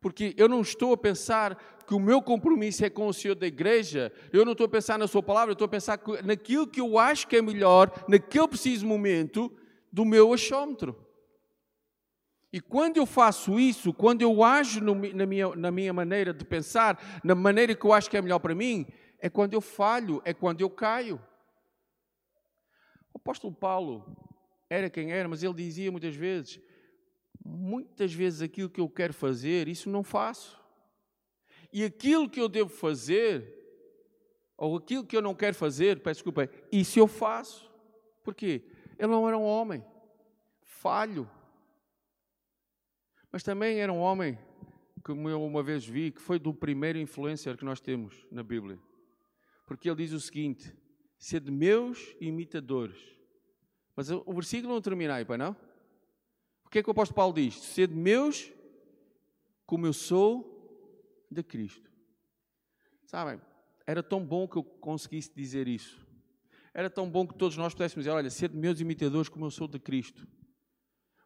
porque 0.00 0.34
eu 0.36 0.48
não 0.48 0.62
estou 0.62 0.92
a 0.92 0.96
pensar 0.96 1.77
que 1.88 1.94
o 1.94 1.98
meu 1.98 2.20
compromisso 2.20 2.84
é 2.84 2.90
com 2.90 3.08
o 3.08 3.14
Senhor 3.14 3.34
da 3.34 3.46
igreja, 3.46 4.12
eu 4.30 4.44
não 4.44 4.52
estou 4.52 4.66
a 4.66 4.68
pensar 4.68 4.98
na 4.98 5.08
Sua 5.08 5.22
palavra, 5.22 5.52
eu 5.52 5.54
estou 5.54 5.64
a 5.64 5.70
pensar 5.70 5.98
naquilo 6.22 6.66
que 6.66 6.82
eu 6.82 6.98
acho 6.98 7.26
que 7.26 7.34
é 7.34 7.40
melhor, 7.40 7.90
naquele 8.06 8.46
preciso 8.46 8.86
momento, 8.86 9.50
do 9.90 10.04
meu 10.04 10.34
achómetro. 10.34 10.94
E 12.52 12.60
quando 12.60 12.98
eu 12.98 13.06
faço 13.06 13.58
isso, 13.58 13.94
quando 13.94 14.20
eu 14.20 14.44
ajo 14.44 14.82
no, 14.82 14.94
na, 14.94 15.24
minha, 15.24 15.56
na 15.56 15.70
minha 15.70 15.92
maneira 15.94 16.34
de 16.34 16.44
pensar, 16.44 17.20
na 17.24 17.34
maneira 17.34 17.74
que 17.74 17.86
eu 17.86 17.94
acho 17.94 18.10
que 18.10 18.18
é 18.18 18.22
melhor 18.22 18.38
para 18.38 18.54
mim, 18.54 18.86
é 19.18 19.30
quando 19.30 19.54
eu 19.54 19.60
falho, 19.62 20.20
é 20.26 20.34
quando 20.34 20.60
eu 20.60 20.68
caio. 20.68 21.16
O 23.14 23.16
apóstolo 23.16 23.54
Paulo 23.54 24.14
era 24.68 24.90
quem 24.90 25.10
era, 25.10 25.26
mas 25.26 25.42
ele 25.42 25.54
dizia 25.54 25.90
muitas 25.90 26.14
vezes: 26.14 26.60
muitas 27.42 28.12
vezes 28.12 28.42
aquilo 28.42 28.68
que 28.68 28.80
eu 28.80 28.90
quero 28.90 29.14
fazer, 29.14 29.68
isso 29.68 29.88
não 29.88 30.02
faço. 30.02 30.67
E 31.72 31.84
aquilo 31.84 32.28
que 32.28 32.40
eu 32.40 32.48
devo 32.48 32.70
fazer, 32.70 33.54
ou 34.56 34.76
aquilo 34.76 35.04
que 35.04 35.16
eu 35.16 35.22
não 35.22 35.34
quero 35.34 35.54
fazer, 35.54 36.00
peço 36.00 36.18
desculpa, 36.18 36.48
isso 36.72 36.98
eu 36.98 37.06
faço. 37.06 37.70
Por 38.24 38.34
quê? 38.34 38.64
Ele 38.98 39.08
não 39.08 39.26
era 39.28 39.36
um 39.36 39.44
homem 39.44 39.84
falho. 40.62 41.28
Mas 43.30 43.42
também 43.42 43.80
era 43.80 43.92
um 43.92 43.98
homem, 43.98 44.38
como 45.02 45.28
eu 45.28 45.42
uma 45.42 45.62
vez 45.62 45.84
vi, 45.84 46.10
que 46.10 46.20
foi 46.20 46.38
do 46.38 46.54
primeiro 46.54 46.98
influencer 46.98 47.56
que 47.56 47.64
nós 47.64 47.80
temos 47.80 48.26
na 48.30 48.42
Bíblia. 48.42 48.78
Porque 49.66 49.88
ele 49.88 49.96
diz 49.96 50.12
o 50.12 50.20
seguinte: 50.20 50.74
Sede 51.18 51.50
meus 51.50 52.16
imitadores. 52.20 52.98
Mas 53.94 54.10
o 54.10 54.32
versículo 54.32 54.72
não 54.72 54.80
termina 54.80 55.16
aí, 55.16 55.24
pai, 55.24 55.36
não? 55.36 55.56
O 56.64 56.70
que 56.70 56.78
é 56.78 56.82
que 56.82 56.88
o 56.88 56.92
apóstolo 56.92 57.16
Paulo 57.16 57.34
diz? 57.34 57.54
Sede 57.54 57.94
meus 57.94 58.52
como 59.66 59.86
eu 59.86 59.92
sou 59.92 60.57
de 61.30 61.42
Cristo. 61.42 61.90
Sabem, 63.06 63.40
era 63.86 64.02
tão 64.02 64.24
bom 64.24 64.46
que 64.46 64.56
eu 64.56 64.62
conseguisse 64.62 65.32
dizer 65.34 65.66
isso. 65.66 66.06
Era 66.74 66.90
tão 66.90 67.08
bom 67.08 67.26
que 67.26 67.34
todos 67.34 67.56
nós 67.56 67.72
pudéssemos 67.72 68.04
dizer: 68.04 68.14
Olha, 68.14 68.30
sede 68.30 68.56
meus 68.56 68.80
imitadores 68.80 69.28
como 69.28 69.46
eu 69.46 69.50
sou 69.50 69.66
de 69.66 69.78
Cristo. 69.78 70.26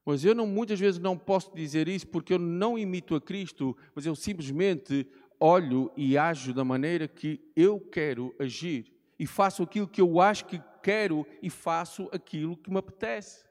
Mas 0.04 0.24
eu 0.24 0.34
não, 0.34 0.46
muitas 0.46 0.80
vezes 0.80 1.00
não 1.00 1.16
posso 1.16 1.54
dizer 1.54 1.88
isso 1.88 2.06
porque 2.08 2.34
eu 2.34 2.38
não 2.38 2.78
imito 2.78 3.14
a 3.14 3.20
Cristo, 3.20 3.76
mas 3.94 4.04
eu 4.04 4.14
simplesmente 4.14 5.06
olho 5.38 5.92
e 5.96 6.18
ajo 6.18 6.52
da 6.52 6.64
maneira 6.64 7.06
que 7.06 7.40
eu 7.54 7.80
quero 7.80 8.34
agir. 8.38 8.92
E 9.18 9.26
faço 9.26 9.62
aquilo 9.62 9.86
que 9.86 10.00
eu 10.00 10.20
acho 10.20 10.46
que 10.46 10.60
quero 10.82 11.26
e 11.40 11.48
faço 11.48 12.08
aquilo 12.12 12.56
que 12.56 12.70
me 12.70 12.78
apetece. 12.78 13.44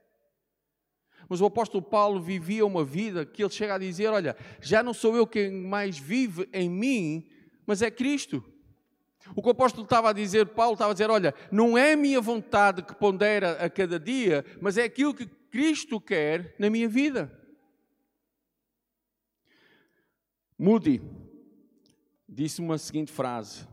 Mas 1.31 1.39
o 1.39 1.45
apóstolo 1.45 1.81
Paulo 1.81 2.21
vivia 2.21 2.65
uma 2.65 2.83
vida 2.83 3.25
que 3.25 3.41
ele 3.41 3.49
chega 3.49 3.75
a 3.75 3.77
dizer: 3.77 4.09
Olha, 4.09 4.35
já 4.59 4.83
não 4.83 4.93
sou 4.93 5.15
eu 5.15 5.25
quem 5.25 5.49
mais 5.49 5.97
vive 5.97 6.49
em 6.51 6.69
mim, 6.69 7.25
mas 7.65 7.81
é 7.81 7.89
Cristo. 7.89 8.43
O 9.33 9.41
que 9.41 9.47
o 9.47 9.51
apóstolo 9.51 9.85
estava 9.85 10.09
a 10.09 10.13
dizer, 10.13 10.47
Paulo 10.47 10.73
estava 10.73 10.91
a 10.91 10.93
dizer: 10.93 11.09
Olha, 11.09 11.33
não 11.49 11.77
é 11.77 11.93
a 11.93 11.95
minha 11.95 12.19
vontade 12.19 12.83
que 12.83 12.93
pondera 12.93 13.53
a 13.63 13.69
cada 13.69 13.97
dia, 13.97 14.43
mas 14.59 14.77
é 14.77 14.83
aquilo 14.83 15.13
que 15.13 15.25
Cristo 15.25 16.01
quer 16.01 16.53
na 16.59 16.69
minha 16.69 16.89
vida. 16.89 17.31
Moody 20.59 21.01
disse 22.27 22.59
uma 22.59 22.77
seguinte 22.77 23.09
frase: 23.09 23.65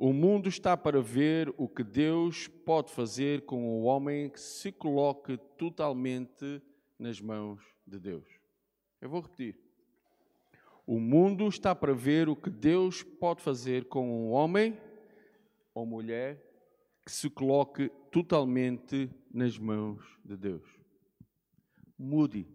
O 0.00 0.12
mundo 0.12 0.48
está 0.48 0.76
para 0.76 1.02
ver 1.02 1.52
o 1.56 1.68
que 1.68 1.82
Deus 1.82 2.46
pode 2.46 2.92
fazer 2.92 3.44
com 3.44 3.68
o 3.68 3.82
homem 3.82 4.30
que 4.30 4.38
se 4.38 4.70
coloque 4.70 5.36
totalmente 5.58 6.62
nas 6.96 7.20
mãos 7.20 7.60
de 7.84 7.98
Deus. 7.98 8.24
Eu 9.00 9.10
vou 9.10 9.20
repetir. 9.20 9.56
O 10.86 11.00
mundo 11.00 11.48
está 11.48 11.74
para 11.74 11.92
ver 11.92 12.28
o 12.28 12.36
que 12.36 12.48
Deus 12.48 13.02
pode 13.02 13.42
fazer 13.42 13.86
com 13.86 14.08
um 14.08 14.30
homem 14.30 14.78
ou 15.74 15.84
mulher 15.84 16.40
que 17.04 17.10
se 17.10 17.28
coloque 17.28 17.88
totalmente 18.12 19.10
nas 19.34 19.58
mãos 19.58 20.00
de 20.24 20.36
Deus. 20.36 20.78
Mude. 21.98 22.46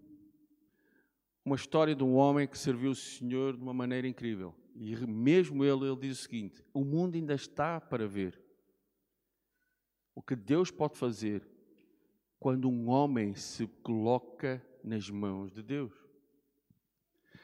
Uma 1.43 1.57
história 1.57 1.93
de 1.93 2.05
um 2.05 2.15
homem 2.15 2.47
que 2.47 2.57
serviu 2.57 2.91
o 2.91 2.95
Senhor 2.95 3.57
de 3.57 3.61
uma 3.61 3.73
maneira 3.73 4.07
incrível. 4.07 4.55
E 4.75 4.95
mesmo 5.05 5.63
ele, 5.63 5.85
ele 5.85 5.95
diz 5.95 6.19
o 6.19 6.21
seguinte: 6.21 6.63
o 6.73 6.83
mundo 6.83 7.15
ainda 7.15 7.33
está 7.33 7.79
para 7.79 8.07
ver 8.07 8.39
o 10.15 10.21
que 10.21 10.35
Deus 10.35 10.71
pode 10.71 10.97
fazer 10.97 11.47
quando 12.39 12.69
um 12.69 12.89
homem 12.89 13.35
se 13.35 13.67
coloca 13.67 14.61
nas 14.83 15.09
mãos 15.09 15.51
de 15.51 15.61
Deus. 15.61 15.93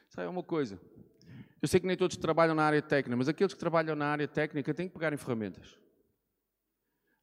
Sabe 0.10 0.28
uma 0.28 0.44
coisa? 0.44 0.80
Eu 1.62 1.68
sei 1.68 1.80
que 1.80 1.88
nem 1.88 1.96
todos 1.96 2.18
trabalham 2.18 2.56
na 2.56 2.64
área 2.64 2.82
técnica, 2.82 3.16
mas 3.16 3.28
aqueles 3.28 3.54
que 3.54 3.60
trabalham 3.60 3.96
na 3.96 4.08
área 4.08 4.28
técnica 4.28 4.74
têm 4.74 4.88
que 4.88 4.94
pegar 4.94 5.14
em 5.14 5.18
ferramentas. 5.18 5.80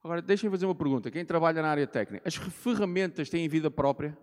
Agora, 0.03 0.23
deixem-me 0.23 0.55
fazer 0.55 0.67
uma 0.67 0.75
pergunta. 0.75 1.11
Quem 1.11 1.25
trabalha 1.25 1.61
na 1.61 1.69
área 1.69 1.87
técnica, 1.87 2.27
as 2.27 2.37
ferramentas 2.37 3.29
têm 3.29 3.49
vida 3.49 3.71
própria? 3.71 4.17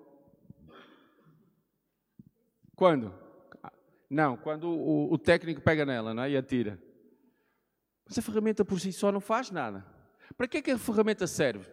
Quando? 2.76 3.14
Não, 4.14 4.38
quando 4.38 4.70
o, 4.70 5.12
o 5.12 5.18
técnico 5.18 5.60
pega 5.60 5.84
nela 5.84 6.14
não 6.14 6.22
é? 6.22 6.30
e 6.30 6.38
atira. 6.38 6.80
Mas 8.06 8.16
a 8.16 8.22
ferramenta 8.22 8.64
por 8.64 8.80
si 8.80 8.94
só 8.94 9.12
não 9.12 9.20
faz 9.20 9.50
nada. 9.50 9.84
Para 10.38 10.48
que 10.48 10.58
é 10.58 10.62
que 10.62 10.70
a 10.70 10.78
ferramenta 10.78 11.26
serve? 11.26 11.66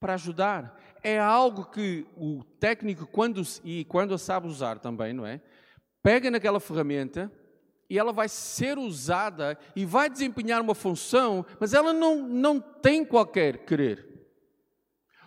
Para 0.00 0.14
ajudar. 0.14 0.76
É 1.00 1.16
algo 1.16 1.66
que 1.66 2.04
o 2.16 2.42
técnico, 2.58 3.06
quando, 3.06 3.40
e 3.62 3.84
quando 3.84 4.14
a 4.14 4.18
sabe 4.18 4.48
usar 4.48 4.80
também, 4.80 5.12
não 5.12 5.24
é? 5.24 5.40
Pega 6.02 6.28
naquela 6.28 6.58
ferramenta 6.58 7.30
e 7.88 7.96
ela 7.96 8.12
vai 8.12 8.28
ser 8.28 8.78
usada 8.78 9.56
e 9.76 9.84
vai 9.84 10.10
desempenhar 10.10 10.60
uma 10.60 10.74
função, 10.74 11.46
mas 11.60 11.72
ela 11.72 11.92
não, 11.92 12.26
não 12.26 12.60
tem 12.60 13.04
qualquer 13.04 13.58
querer. 13.58 14.11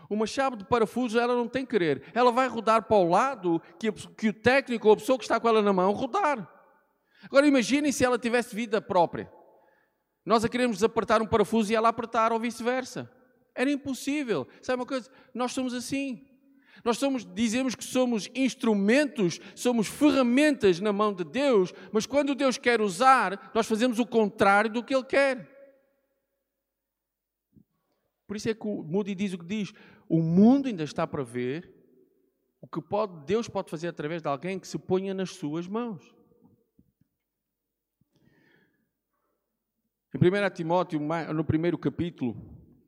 Uma 0.10 0.28
chave 0.28 0.58
de 0.58 0.66
parafuso 0.66 1.20
ela 1.20 1.36
não 1.36 1.48
tem 1.48 1.66
querer. 1.66 2.04
Ela 2.14 2.32
vai 2.32 2.48
rodar 2.48 2.84
para 2.84 2.98
o 2.98 3.10
lado 3.10 3.62
que, 3.80 3.92
que 3.92 4.30
o 4.30 4.34
técnico 4.34 4.88
ou 4.88 4.94
a 4.94 4.98
pessoa 4.98 5.18
que 5.18 5.24
está 5.24 5.40
com 5.40 5.48
ela 5.48 5.62
na 5.62 5.74
mão 5.74 5.92
rodar. 5.94 6.48
Agora 7.24 7.48
imaginem 7.48 7.92
se 7.92 8.06
ela 8.06 8.20
tivesse 8.20 8.56
vida 8.56 8.82
própria. 8.82 9.32
Nós 10.26 10.44
a 10.44 10.50
queremos 10.50 10.84
apertar 10.84 11.22
um 11.22 11.28
parafuso 11.28 11.72
e 11.72 11.76
ela 11.76 11.90
apertar 11.90 12.32
ou 12.32 12.40
vice-versa. 12.40 13.12
Era 13.54 13.72
impossível. 13.72 14.48
Sabe 14.62 14.82
uma 14.82 14.86
coisa? 14.86 15.10
Nós 15.34 15.52
somos 15.54 15.74
assim. 15.74 16.28
Nós 16.84 16.98
somos, 16.98 17.26
dizemos 17.26 17.74
que 17.74 17.84
somos 17.84 18.30
instrumentos, 18.36 19.40
somos 19.56 19.88
ferramentas 19.88 20.80
na 20.80 20.92
mão 20.92 21.14
de 21.14 21.24
Deus, 21.24 21.74
mas 21.92 22.06
quando 22.06 22.36
Deus 22.36 22.58
quer 22.58 22.82
usar, 22.82 23.52
nós 23.56 23.66
fazemos 23.66 23.98
o 23.98 24.06
contrário 24.06 24.70
do 24.70 24.84
que 24.84 24.94
Ele 24.94 25.04
quer. 25.04 25.56
Por 28.28 28.36
isso 28.36 28.50
é 28.50 28.54
que 28.54 28.68
o 28.68 28.84
Moody 28.84 29.16
diz 29.16 29.34
o 29.34 29.38
que 29.38 29.46
diz: 29.46 29.74
o 30.08 30.22
mundo 30.22 30.68
ainda 30.68 30.84
está 30.84 31.06
para 31.06 31.24
ver 31.24 31.74
o 32.62 32.68
que 32.68 32.82
pode, 32.82 33.26
Deus 33.26 33.48
pode 33.48 33.70
fazer 33.70 33.88
através 33.88 34.22
de 34.22 34.28
alguém 34.28 34.60
que 34.60 34.68
se 34.68 34.78
ponha 34.78 35.14
nas 35.14 35.32
suas 35.32 35.68
mãos. 35.68 36.16
Em 40.14 40.18
1 40.18 40.50
Timóteo, 40.54 41.00
no 41.34 41.44
primeiro 41.44 41.78
capítulo, 41.78 42.36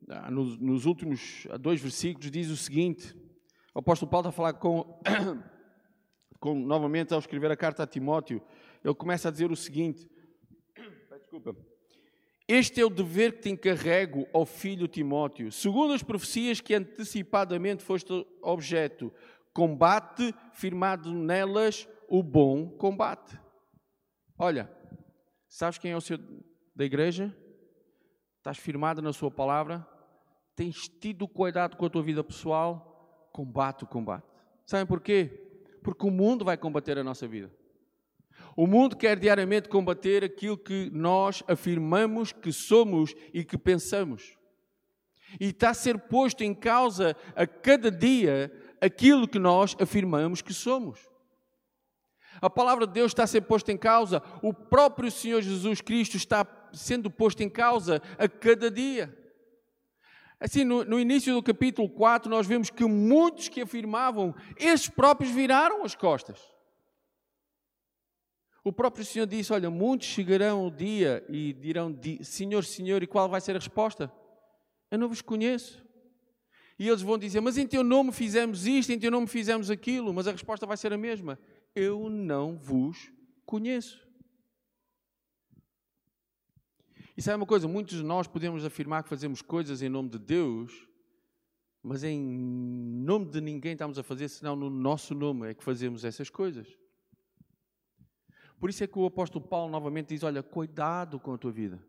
ah, 0.09 0.31
nos 0.31 0.85
últimos 0.85 1.45
dois 1.59 1.81
versículos, 1.81 2.31
diz 2.31 2.49
o 2.49 2.55
seguinte: 2.55 3.13
o 3.75 3.79
apóstolo 3.79 4.09
Paulo 4.09 4.29
está 4.29 4.29
a 4.29 4.31
falar 4.31 4.53
com, 4.53 4.99
com 6.39 6.55
novamente, 6.55 7.13
ao 7.13 7.19
escrever 7.19 7.51
a 7.51 7.57
carta 7.57 7.83
a 7.83 7.87
Timóteo, 7.87 8.41
ele 8.83 8.95
começa 8.95 9.27
a 9.27 9.31
dizer 9.31 9.51
o 9.51 9.55
seguinte: 9.55 10.09
Desculpa. 11.19 11.55
Este 12.47 12.79
é 12.79 12.85
o 12.85 12.89
dever 12.89 13.33
que 13.33 13.41
te 13.41 13.49
encarrego, 13.49 14.25
ó 14.33 14.45
filho 14.45 14.87
Timóteo, 14.87 15.51
segundo 15.51 15.93
as 15.93 16.01
profecias 16.01 16.61
que 16.61 16.73
antecipadamente 16.73 17.83
foste 17.83 18.25
objeto. 18.41 19.13
Combate, 19.53 20.33
firmado 20.53 21.13
nelas 21.13 21.87
o 22.07 22.23
bom 22.23 22.69
combate. 22.69 23.37
Olha, 24.37 24.71
sabes 25.49 25.77
quem 25.77 25.91
é 25.91 25.97
o 25.97 25.99
Senhor 26.01 26.21
da 26.73 26.85
igreja? 26.85 27.35
Estás 28.37 28.57
firmado 28.57 29.01
na 29.01 29.11
Sua 29.11 29.29
palavra? 29.29 29.85
Tens 30.55 30.87
tido 30.87 31.27
cuidado 31.27 31.75
com 31.75 31.85
a 31.85 31.89
tua 31.89 32.01
vida 32.01 32.23
pessoal? 32.23 33.29
Combate 33.33 33.83
o 33.83 33.87
combate. 33.87 34.25
Sabem 34.65 34.85
porquê? 34.85 35.25
Porque 35.83 36.07
o 36.07 36.11
mundo 36.11 36.45
vai 36.45 36.55
combater 36.55 36.97
a 36.97 37.03
nossa 37.03 37.27
vida. 37.27 37.51
O 38.57 38.65
mundo 38.65 38.97
quer 38.97 39.19
diariamente 39.19 39.69
combater 39.69 40.23
aquilo 40.23 40.57
que 40.57 40.89
nós 40.91 41.43
afirmamos 41.47 42.31
que 42.31 42.51
somos 42.51 43.13
e 43.31 43.43
que 43.43 43.55
pensamos. 43.55 44.35
E 45.39 45.49
está 45.49 45.69
a 45.69 45.73
ser 45.75 45.99
posto 45.99 46.43
em 46.43 46.55
causa 46.55 47.15
a 47.35 47.45
cada 47.45 47.91
dia 47.91 48.51
aquilo 48.81 49.27
que 49.27 49.37
nós 49.37 49.77
afirmamos 49.79 50.41
que 50.41 50.55
somos. 50.55 51.07
A 52.41 52.49
palavra 52.49 52.87
de 52.87 52.93
Deus 52.93 53.11
está 53.11 53.25
a 53.25 53.27
ser 53.27 53.41
posta 53.41 53.71
em 53.71 53.77
causa, 53.77 54.23
o 54.41 54.51
próprio 54.51 55.11
Senhor 55.11 55.39
Jesus 55.43 55.79
Cristo 55.79 56.17
está 56.17 56.43
sendo 56.73 57.11
posto 57.11 57.43
em 57.43 57.49
causa 57.49 58.01
a 58.17 58.27
cada 58.27 58.71
dia. 58.71 59.15
Assim, 60.39 60.63
no, 60.63 60.83
no, 60.83 60.99
início 60.99 61.31
do 61.31 61.43
capítulo 61.43 61.87
4, 61.87 62.27
nós 62.27 62.47
vemos 62.47 62.71
que 62.71 62.85
muitos 62.85 63.49
que 63.49 63.61
afirmavam, 63.61 64.33
esses 64.55 64.89
próprios 64.89 65.31
viraram 65.31 65.83
as 65.83 65.93
costas. 65.93 66.56
O 68.67 68.73
próprio 68.73 69.05
Senhor 69.05 69.25
disse: 69.25 69.53
Olha, 69.53 69.69
muitos 69.69 70.07
chegarão 70.07 70.67
o 70.67 70.69
dia 70.69 71.25
e 71.29 71.53
dirão: 71.53 71.97
Senhor, 72.21 72.65
Senhor, 72.65 73.01
e 73.01 73.07
qual 73.07 73.29
vai 73.29 73.39
ser 73.39 73.55
a 73.55 73.59
resposta? 73.59 74.11
Eu 74.91 74.99
não 74.99 75.07
vos 75.07 75.21
conheço. 75.21 75.81
E 76.77 76.85
eles 76.85 77.01
vão 77.01 77.17
dizer: 77.17 77.39
Mas 77.39 77.57
em 77.57 77.65
teu 77.65 77.81
nome 77.81 78.11
fizemos 78.11 78.67
isto, 78.67 78.91
em 78.91 78.99
teu 78.99 79.09
nome 79.09 79.25
fizemos 79.25 79.71
aquilo. 79.71 80.13
Mas 80.13 80.27
a 80.27 80.33
resposta 80.33 80.65
vai 80.65 80.75
ser 80.75 80.91
a 80.91 80.97
mesma: 80.97 81.39
Eu 81.73 82.09
não 82.09 82.57
vos 82.57 83.09
conheço. 83.45 84.05
E 87.15 87.21
sabe 87.21 87.37
uma 87.37 87.47
coisa? 87.47 87.69
Muitos 87.69 87.95
de 87.95 88.03
nós 88.03 88.27
podemos 88.27 88.65
afirmar 88.65 89.01
que 89.01 89.09
fazemos 89.09 89.41
coisas 89.41 89.81
em 89.81 89.87
nome 89.87 90.09
de 90.09 90.19
Deus, 90.19 90.73
mas 91.81 92.03
em 92.03 92.19
nome 92.21 93.27
de 93.27 93.39
ninguém 93.39 93.71
estamos 93.71 93.97
a 93.97 94.03
fazer, 94.03 94.27
senão 94.27 94.57
no 94.57 94.69
nosso 94.69 95.15
nome 95.15 95.49
é 95.49 95.53
que 95.53 95.63
fazemos 95.63 96.03
essas 96.03 96.29
coisas. 96.29 96.67
Por 98.59 98.69
isso 98.69 98.83
é 98.83 98.87
que 98.87 98.97
o 98.97 99.05
apóstolo 99.05 99.45
Paulo 99.45 99.71
novamente 99.71 100.09
diz: 100.09 100.23
Olha, 100.23 100.41
cuidado 100.41 101.19
com 101.19 101.33
a 101.33 101.37
tua 101.37 101.51
vida. 101.51 101.79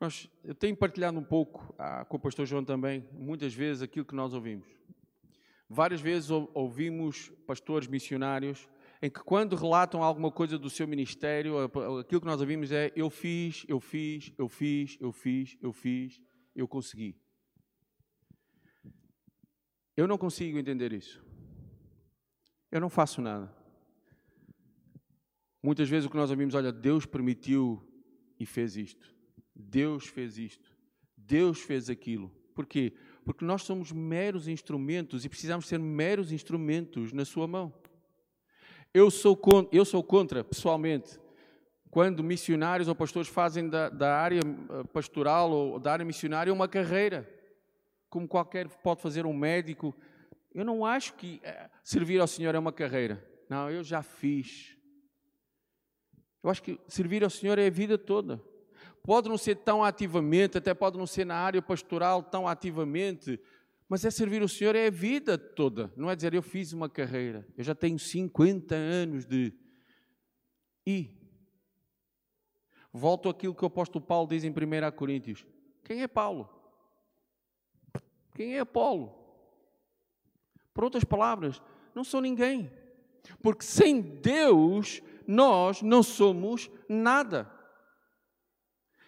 Nós, 0.00 0.28
eu 0.42 0.54
tenho 0.54 0.76
partilhado 0.76 1.18
um 1.18 1.24
pouco 1.24 1.74
ah, 1.78 2.04
com 2.04 2.16
o 2.16 2.20
pastor 2.20 2.44
João 2.44 2.64
também, 2.64 3.08
muitas 3.12 3.54
vezes, 3.54 3.82
aquilo 3.82 4.04
que 4.04 4.14
nós 4.14 4.34
ouvimos. 4.34 4.66
Várias 5.68 6.00
vezes 6.00 6.28
ouvimos 6.30 7.30
pastores 7.46 7.86
missionários 7.86 8.68
em 9.00 9.10
que 9.10 9.20
quando 9.20 9.56
relatam 9.56 10.02
alguma 10.02 10.30
coisa 10.30 10.58
do 10.58 10.68
seu 10.68 10.86
ministério, 10.86 11.58
aquilo 11.98 12.20
que 12.20 12.26
nós 12.26 12.40
ouvimos 12.40 12.70
é 12.70 12.92
eu 12.94 13.10
fiz, 13.10 13.64
eu 13.68 13.80
fiz, 13.80 14.32
eu 14.38 14.48
fiz, 14.48 14.96
eu 15.00 15.12
fiz, 15.12 15.58
eu 15.60 15.72
fiz, 15.72 16.20
eu 16.54 16.68
consegui. 16.68 17.16
Eu 19.96 20.06
não 20.06 20.16
consigo 20.16 20.58
entender 20.58 20.92
isso. 20.92 21.24
Eu 22.70 22.80
não 22.80 22.88
faço 22.88 23.20
nada. 23.20 23.61
Muitas 25.62 25.88
vezes 25.88 26.06
o 26.06 26.10
que 26.10 26.16
nós 26.16 26.30
ouvimos, 26.30 26.54
olha, 26.54 26.72
Deus 26.72 27.06
permitiu 27.06 27.82
e 28.38 28.44
fez 28.44 28.76
isto. 28.76 29.14
Deus 29.54 30.06
fez 30.06 30.38
isto. 30.38 30.70
Deus 31.16 31.60
fez 31.60 31.88
aquilo. 31.88 32.30
Por 32.54 32.66
quê? 32.66 32.92
Porque 33.24 33.44
nós 33.44 33.62
somos 33.62 33.92
meros 33.92 34.48
instrumentos 34.48 35.24
e 35.24 35.28
precisamos 35.28 35.66
ser 35.66 35.78
meros 35.78 36.32
instrumentos 36.32 37.12
na 37.12 37.24
sua 37.24 37.46
mão. 37.46 37.72
Eu 38.92 39.10
sou, 39.10 39.40
eu 39.70 39.84
sou 39.84 40.02
contra, 40.02 40.44
pessoalmente, 40.44 41.18
quando 41.90 42.24
missionários 42.24 42.88
ou 42.88 42.94
pastores 42.94 43.28
fazem 43.28 43.68
da, 43.68 43.88
da 43.88 44.16
área 44.16 44.40
eh, 44.40 44.84
pastoral 44.92 45.50
ou 45.50 45.78
da 45.78 45.92
área 45.92 46.04
missionária 46.04 46.52
uma 46.52 46.66
carreira, 46.66 47.28
como 48.10 48.26
qualquer 48.26 48.68
pode 48.68 49.00
fazer 49.00 49.24
um 49.24 49.32
médico. 49.32 49.94
Eu 50.54 50.64
não 50.64 50.84
acho 50.84 51.14
que 51.14 51.40
eh, 51.42 51.70
servir 51.82 52.20
ao 52.20 52.26
Senhor 52.26 52.54
é 52.54 52.58
uma 52.58 52.72
carreira. 52.72 53.22
Não, 53.48 53.70
eu 53.70 53.84
já 53.84 54.02
fiz. 54.02 54.76
Eu 56.42 56.50
acho 56.50 56.62
que 56.62 56.78
servir 56.88 57.22
ao 57.22 57.30
Senhor 57.30 57.58
é 57.58 57.66
a 57.66 57.70
vida 57.70 57.96
toda. 57.96 58.42
Pode 59.02 59.28
não 59.28 59.36
ser 59.36 59.56
tão 59.56 59.82
ativamente, 59.82 60.58
até 60.58 60.72
pode 60.74 60.96
não 60.96 61.06
ser 61.06 61.24
na 61.24 61.36
área 61.36 61.60
pastoral 61.60 62.22
tão 62.22 62.46
ativamente, 62.46 63.38
mas 63.88 64.04
é 64.04 64.10
servir 64.10 64.42
o 64.42 64.48
Senhor 64.48 64.74
é 64.76 64.86
a 64.86 64.90
vida 64.90 65.36
toda. 65.36 65.92
Não 65.96 66.10
é 66.10 66.16
dizer 66.16 66.34
eu 66.34 66.42
fiz 66.42 66.72
uma 66.72 66.88
carreira, 66.88 67.46
eu 67.56 67.64
já 67.64 67.74
tenho 67.74 67.98
50 67.98 68.74
anos 68.74 69.26
de. 69.26 69.52
E. 70.86 71.10
Volto 72.92 73.28
àquilo 73.28 73.54
que 73.54 73.64
o 73.64 73.66
apóstolo 73.66 74.04
Paulo 74.04 74.28
diz 74.28 74.44
em 74.44 74.50
1 74.50 74.54
Coríntios: 74.96 75.46
quem 75.84 76.02
é 76.02 76.08
Paulo? 76.08 76.48
Quem 78.34 78.56
é 78.56 78.60
Apolo? 78.60 79.12
Por 80.72 80.84
outras 80.84 81.04
palavras, 81.04 81.60
não 81.94 82.04
sou 82.04 82.20
ninguém. 82.20 82.70
Porque 83.42 83.64
sem 83.64 84.00
Deus 84.00 85.02
nós 85.26 85.82
não 85.82 86.02
somos 86.02 86.70
nada. 86.88 87.50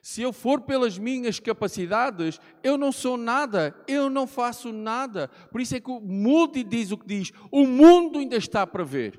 Se 0.02 0.20
eu 0.20 0.34
for 0.34 0.60
pelas 0.60 0.98
minhas 0.98 1.40
capacidades, 1.40 2.38
eu 2.62 2.76
não 2.76 2.92
sou 2.92 3.16
nada, 3.16 3.74
eu 3.88 4.10
não 4.10 4.26
faço 4.26 4.70
nada. 4.70 5.28
Por 5.50 5.62
isso 5.62 5.74
é 5.74 5.80
que 5.80 5.90
o 5.90 5.98
mundo 5.98 6.62
diz 6.62 6.90
o 6.92 6.98
que 6.98 7.06
diz: 7.06 7.32
o 7.50 7.66
mundo 7.66 8.18
ainda 8.18 8.36
está 8.36 8.66
para 8.66 8.84
ver. 8.84 9.18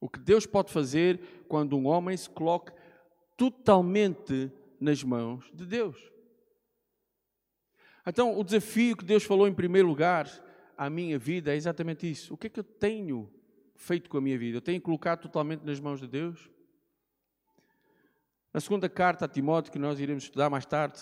O 0.00 0.08
que 0.08 0.18
Deus 0.18 0.44
pode 0.44 0.72
fazer 0.72 1.44
quando 1.48 1.76
um 1.76 1.86
homem 1.86 2.16
se 2.16 2.28
coloque 2.28 2.72
totalmente 3.36 4.50
nas 4.80 5.04
mãos 5.04 5.48
de 5.54 5.64
Deus. 5.64 5.96
Então, 8.04 8.36
o 8.36 8.42
desafio 8.42 8.96
que 8.96 9.04
Deus 9.04 9.22
falou 9.22 9.46
em 9.46 9.54
primeiro 9.54 9.86
lugar 9.86 10.28
à 10.76 10.90
minha 10.90 11.16
vida 11.16 11.52
é 11.52 11.56
exatamente 11.56 12.10
isso. 12.10 12.34
O 12.34 12.36
que 12.36 12.48
é 12.48 12.50
que 12.50 12.58
eu 12.58 12.64
tenho 12.64 13.30
feito 13.78 14.10
com 14.10 14.18
a 14.18 14.20
minha 14.20 14.36
vida? 14.36 14.58
Eu 14.58 14.60
tenho 14.60 14.80
colocado 14.82 15.22
totalmente 15.22 15.64
nas 15.64 15.80
mãos 15.80 16.00
de 16.00 16.06
Deus? 16.06 16.50
Na 18.52 18.60
segunda 18.60 18.88
carta 18.88 19.24
a 19.24 19.28
Timóteo, 19.28 19.72
que 19.72 19.78
nós 19.78 20.00
iremos 20.00 20.24
estudar 20.24 20.50
mais 20.50 20.66
tarde, 20.66 21.00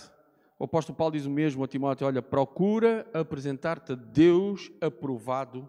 o 0.58 0.64
apóstolo 0.64 0.96
Paulo 0.96 1.12
diz 1.12 1.26
o 1.26 1.30
mesmo 1.30 1.64
a 1.64 1.66
Timóteo: 1.66 2.06
Olha, 2.06 2.22
procura 2.22 3.08
apresentar-te 3.12 3.92
a 3.92 3.94
Deus 3.94 4.70
aprovado, 4.80 5.68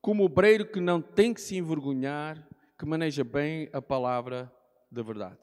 como 0.00 0.24
obreiro 0.24 0.66
que 0.66 0.80
não 0.80 1.00
tem 1.00 1.32
que 1.32 1.40
se 1.40 1.56
envergonhar, 1.56 2.46
que 2.78 2.86
maneja 2.86 3.22
bem 3.22 3.68
a 3.72 3.80
palavra 3.80 4.52
da 4.90 5.02
verdade. 5.02 5.38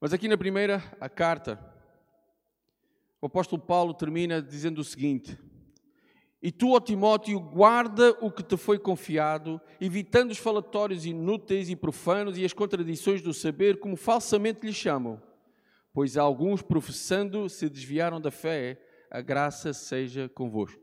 Mas 0.00 0.12
aqui 0.12 0.28
na 0.28 0.36
primeira, 0.36 0.82
a 1.00 1.08
carta, 1.08 1.58
o 3.20 3.26
apóstolo 3.26 3.60
Paulo 3.60 3.94
termina 3.94 4.40
dizendo 4.40 4.80
o 4.80 4.84
seguinte: 4.84 5.38
e 6.46 6.52
tu, 6.52 6.74
ó 6.74 6.78
Timóteo, 6.78 7.40
guarda 7.40 8.16
o 8.20 8.30
que 8.30 8.40
te 8.40 8.56
foi 8.56 8.78
confiado, 8.78 9.60
evitando 9.80 10.30
os 10.30 10.38
falatórios 10.38 11.04
inúteis 11.04 11.68
e 11.68 11.74
profanos 11.74 12.38
e 12.38 12.44
as 12.44 12.52
contradições 12.52 13.20
do 13.20 13.34
saber, 13.34 13.80
como 13.80 13.96
falsamente 13.96 14.64
lhe 14.64 14.72
chamam. 14.72 15.20
Pois 15.92 16.16
alguns, 16.16 16.62
professando, 16.62 17.48
se 17.48 17.68
desviaram 17.68 18.20
da 18.20 18.30
fé, 18.30 18.80
a 19.10 19.20
graça 19.20 19.72
seja 19.72 20.28
convosco. 20.28 20.80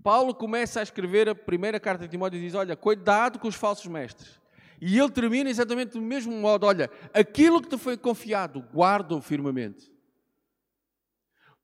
Paulo 0.00 0.32
começa 0.32 0.78
a 0.78 0.84
escrever 0.84 1.28
a 1.28 1.34
primeira 1.34 1.80
carta 1.80 2.04
de 2.04 2.10
Timóteo 2.12 2.38
e 2.38 2.42
diz: 2.42 2.54
Olha, 2.54 2.76
cuidado 2.76 3.40
com 3.40 3.48
os 3.48 3.56
falsos 3.56 3.88
mestres. 3.88 4.40
E 4.80 4.96
ele 4.96 5.10
termina 5.10 5.50
exatamente 5.50 5.94
do 5.94 6.00
mesmo 6.00 6.40
modo: 6.40 6.66
Olha, 6.66 6.88
aquilo 7.12 7.60
que 7.60 7.68
te 7.68 7.76
foi 7.76 7.96
confiado, 7.96 8.60
guarda-o 8.72 9.20
firmemente. 9.20 9.92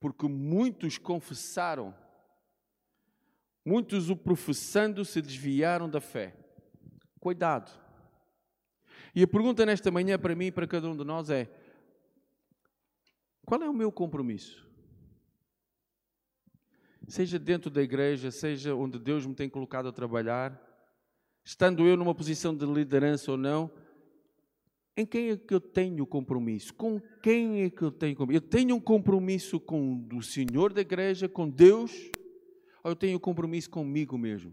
Porque 0.00 0.26
muitos 0.26 0.98
confessaram 0.98 1.94
Muitos 3.68 4.08
o 4.08 4.16
professando 4.16 5.04
se 5.04 5.20
desviaram 5.20 5.90
da 5.90 6.00
fé. 6.00 6.34
Cuidado. 7.20 7.70
E 9.14 9.22
a 9.22 9.28
pergunta 9.28 9.66
nesta 9.66 9.90
manhã 9.90 10.18
para 10.18 10.34
mim 10.34 10.46
e 10.46 10.50
para 10.50 10.66
cada 10.66 10.88
um 10.88 10.96
de 10.96 11.04
nós 11.04 11.28
é: 11.28 11.50
qual 13.44 13.62
é 13.62 13.68
o 13.68 13.74
meu 13.74 13.92
compromisso? 13.92 14.66
Seja 17.08 17.38
dentro 17.38 17.70
da 17.70 17.82
igreja, 17.82 18.30
seja 18.30 18.74
onde 18.74 18.98
Deus 18.98 19.26
me 19.26 19.34
tem 19.34 19.50
colocado 19.50 19.86
a 19.86 19.92
trabalhar, 19.92 20.58
estando 21.44 21.86
eu 21.86 21.94
numa 21.94 22.14
posição 22.14 22.56
de 22.56 22.64
liderança 22.64 23.32
ou 23.32 23.36
não, 23.36 23.70
em 24.96 25.04
quem 25.04 25.28
é 25.28 25.36
que 25.36 25.52
eu 25.52 25.60
tenho 25.60 26.06
compromisso? 26.06 26.72
Com 26.72 26.98
quem 27.22 27.64
é 27.64 27.68
que 27.68 27.82
eu 27.82 27.90
tenho 27.90 28.16
compromisso? 28.16 28.46
Eu 28.46 28.48
tenho 28.48 28.76
um 28.76 28.80
compromisso 28.80 29.60
com 29.60 30.08
o 30.14 30.22
Senhor 30.22 30.72
da 30.72 30.80
igreja, 30.80 31.28
com 31.28 31.46
Deus, 31.46 31.92
ou 32.88 32.92
eu 32.92 32.96
tenho 32.96 33.20
compromisso 33.20 33.68
comigo 33.68 34.16
mesmo? 34.16 34.52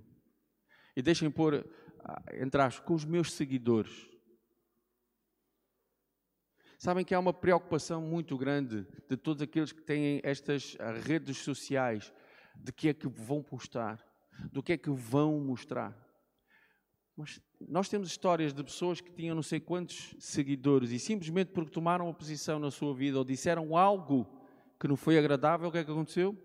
E 0.95 1.01
deixem 1.01 1.31
pôr, 1.31 1.65
ah, 2.03 2.21
entre 2.33 2.61
aspas, 2.61 2.85
com 2.85 2.93
os 2.93 3.05
meus 3.05 3.31
seguidores. 3.31 4.09
Sabem 6.77 7.05
que 7.05 7.15
há 7.15 7.19
uma 7.19 7.33
preocupação 7.33 8.01
muito 8.01 8.37
grande 8.37 8.85
de 9.09 9.15
todos 9.15 9.41
aqueles 9.41 9.71
que 9.71 9.81
têm 9.81 10.19
estas 10.23 10.75
ah, 10.79 10.91
redes 10.91 11.37
sociais 11.37 12.13
de 12.55 12.71
que 12.71 12.89
é 12.89 12.93
que 12.93 13.07
vão 13.07 13.41
postar, 13.41 14.05
do 14.51 14.61
que 14.61 14.73
é 14.73 14.77
que 14.77 14.89
vão 14.89 15.39
mostrar. 15.39 15.97
Mas 17.15 17.39
nós 17.61 17.87
temos 17.87 18.09
histórias 18.09 18.53
de 18.53 18.61
pessoas 18.61 18.99
que 18.99 19.11
tinham 19.11 19.33
não 19.33 19.43
sei 19.43 19.61
quantos 19.61 20.13
seguidores 20.19 20.91
e 20.91 20.99
simplesmente 20.99 21.51
porque 21.51 21.71
tomaram 21.71 22.05
uma 22.05 22.13
posição 22.13 22.59
na 22.59 22.69
sua 22.69 22.93
vida 22.93 23.17
ou 23.17 23.23
disseram 23.23 23.77
algo 23.77 24.27
que 24.77 24.89
não 24.89 24.97
foi 24.97 25.17
agradável, 25.17 25.69
o 25.69 25.71
que 25.71 25.77
é 25.77 25.85
que 25.85 25.91
aconteceu? 25.91 26.37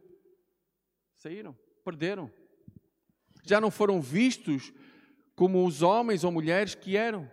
Saíram 1.17 1.57
perderam. 1.81 2.31
Já 3.45 3.61
não 3.61 3.71
foram 3.71 4.01
vistos 4.01 4.73
como 5.35 5.67
os 5.67 5.83
homens 5.83 6.25
ou 6.25 6.31
mulheres 6.31 6.75
que 6.75 6.97
eram. 6.97 7.31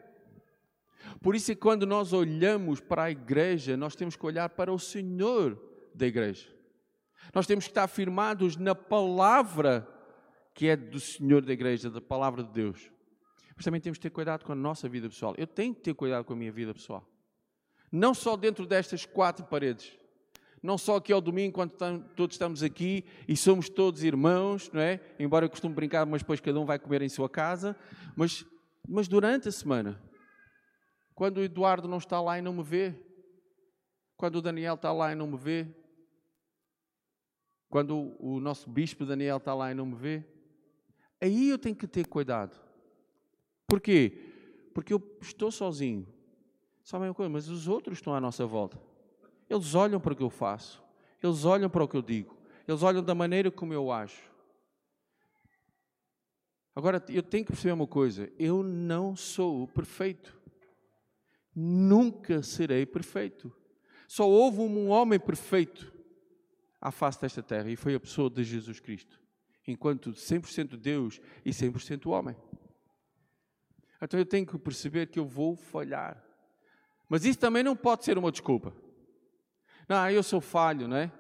Por 1.22 1.36
isso 1.36 1.52
é 1.52 1.56
quando 1.56 1.86
nós 1.86 2.14
olhamos 2.14 2.80
para 2.80 3.04
a 3.04 3.12
igreja, 3.12 3.76
nós 3.76 3.96
temos 3.96 4.16
que 4.16 4.26
olhar 4.26 4.50
para 4.50 4.72
o 4.72 4.80
Senhor 4.80 5.62
da 5.94 6.06
igreja. 6.06 6.48
Nós 7.34 7.46
temos 7.46 7.66
que 7.66 7.72
estar 7.72 7.88
firmados 7.88 8.56
na 8.56 8.74
palavra 8.74 9.88
que 10.54 10.68
é 10.68 10.76
do 10.76 11.00
Senhor 11.00 11.44
da 11.44 11.54
igreja, 11.54 11.90
da 11.90 12.02
palavra 12.02 12.44
de 12.44 12.52
Deus. 12.52 12.90
Mas 13.56 13.66
também 13.66 13.82
temos 13.82 13.98
que 13.98 14.04
ter 14.04 14.10
cuidado 14.10 14.44
com 14.44 14.52
a 14.52 14.56
nossa 14.56 14.88
vida 14.90 15.08
pessoal. 15.08 15.36
Eu 15.38 15.46
tenho 15.46 15.74
que 15.74 15.82
ter 15.82 15.94
cuidado 15.94 16.26
com 16.26 16.34
a 16.34 16.36
minha 16.36 16.52
vida 16.52 16.74
pessoal. 16.74 17.08
Não 17.92 18.14
só 18.14 18.36
dentro 18.36 18.66
destas 18.66 19.06
quatro 19.06 19.46
paredes, 19.46 19.98
não 20.68 20.78
só 20.78 20.98
aqui 20.98 21.14
ao 21.14 21.22
domingo, 21.22 21.54
quando 21.54 21.72
todos 22.14 22.34
estamos 22.34 22.62
aqui 22.62 23.06
e 23.26 23.38
somos 23.38 23.70
todos 23.70 24.04
irmãos, 24.04 24.70
não 24.74 24.82
é? 24.82 25.00
Embora 25.18 25.46
eu 25.46 25.50
costume 25.50 25.74
brincar, 25.74 26.06
mas 26.06 26.22
depois 26.22 26.42
cada 26.42 26.60
um 26.60 26.66
vai 26.66 26.78
comer 26.78 27.02
em 27.02 27.08
sua 27.08 27.30
casa, 27.30 27.74
mas, 28.18 28.46
mas 28.86 29.08
durante 29.08 29.48
a 29.48 29.52
semana, 29.54 29.98
quando 31.16 31.38
o 31.38 31.42
Eduardo 31.42 31.88
não 31.88 32.00
está 32.00 32.20
lá 32.20 32.38
e 32.38 32.42
não 32.42 32.52
me 32.52 32.64
vê, 32.64 32.94
quando 34.18 34.36
o 34.36 34.42
Daniel 34.42 34.74
está 34.74 34.92
lá 34.92 35.10
e 35.10 35.16
não 35.16 35.28
me 35.28 35.38
vê, 35.38 35.74
quando 37.70 38.14
o 38.20 38.38
nosso 38.42 38.70
bispo 38.70 39.06
Daniel 39.06 39.38
está 39.38 39.54
lá 39.54 39.72
e 39.72 39.74
não 39.74 39.86
me 39.86 39.96
vê, 39.96 40.26
aí 41.22 41.48
eu 41.48 41.58
tenho 41.58 41.78
que 41.78 41.88
ter 41.88 42.06
cuidado. 42.06 42.60
Porquê? 43.66 44.20
Porque 44.74 44.94
eu 44.94 45.18
estou 45.22 45.50
sozinho. 45.50 46.06
Só 46.84 46.98
a 46.98 47.00
mesma 47.00 47.16
coisa, 47.16 47.30
mas 47.30 47.48
os 47.48 47.70
outros 47.70 48.00
estão 48.00 48.14
à 48.14 48.20
nossa 48.20 48.46
volta. 48.46 48.78
Eles 49.50 49.76
olham 49.76 50.00
para 50.00 50.14
o 50.14 50.16
que 50.16 50.24
eu 50.24 50.30
faço, 50.30 50.84
eles 51.22 51.46
olham 51.46 51.70
para 51.70 51.84
o 51.84 51.88
que 51.88 51.96
eu 51.96 52.02
digo, 52.02 52.38
eles 52.68 52.84
olham 52.84 53.04
da 53.04 53.16
maneira 53.16 53.50
como 53.50 53.74
eu 53.74 53.92
acho. 53.92 54.22
Agora, 56.76 57.04
eu 57.10 57.24
tenho 57.24 57.44
que 57.44 57.52
perceber 57.52 57.72
uma 57.72 57.88
coisa: 57.88 58.32
eu 58.38 58.62
não 58.62 59.16
sou 59.16 59.68
perfeito. 59.68 60.40
Nunca 61.56 62.44
serei 62.44 62.86
perfeito. 62.86 63.52
Só 64.08 64.30
houve 64.30 64.60
um 64.60 64.90
homem 64.90 65.20
perfeito 65.20 65.92
à 66.80 66.92
face 66.92 67.20
desta 67.20 67.42
terra 67.42 67.68
e 67.72 67.76
foi 67.76 67.96
a 67.96 68.00
pessoa 68.00 68.30
de 68.30 68.44
Jesus 68.44 68.80
Cristo. 68.80 69.20
enquanto 69.68 70.12
100% 70.12 70.78
Deus 70.78 71.20
e 71.44 71.50
100% 71.50 72.06
homem. 72.06 72.36
Então 74.02 74.20
eu 74.20 74.26
tenho 74.26 74.46
que 74.46 74.58
perceber 74.58 75.08
que 75.08 75.20
eu 75.20 75.26
vou 75.26 75.56
falhar. 75.56 76.24
Mas 77.10 77.26
isso 77.26 77.40
também 77.40 77.64
não 77.64 77.76
pode 77.76 78.06
ser 78.06 78.18
uma 78.18 78.32
desculpa. 78.32 78.72
Não, 79.88 80.10
eu 80.10 80.22
sou 80.22 80.42
falho, 80.42 80.88
não 80.88 80.98
é? 80.98 81.12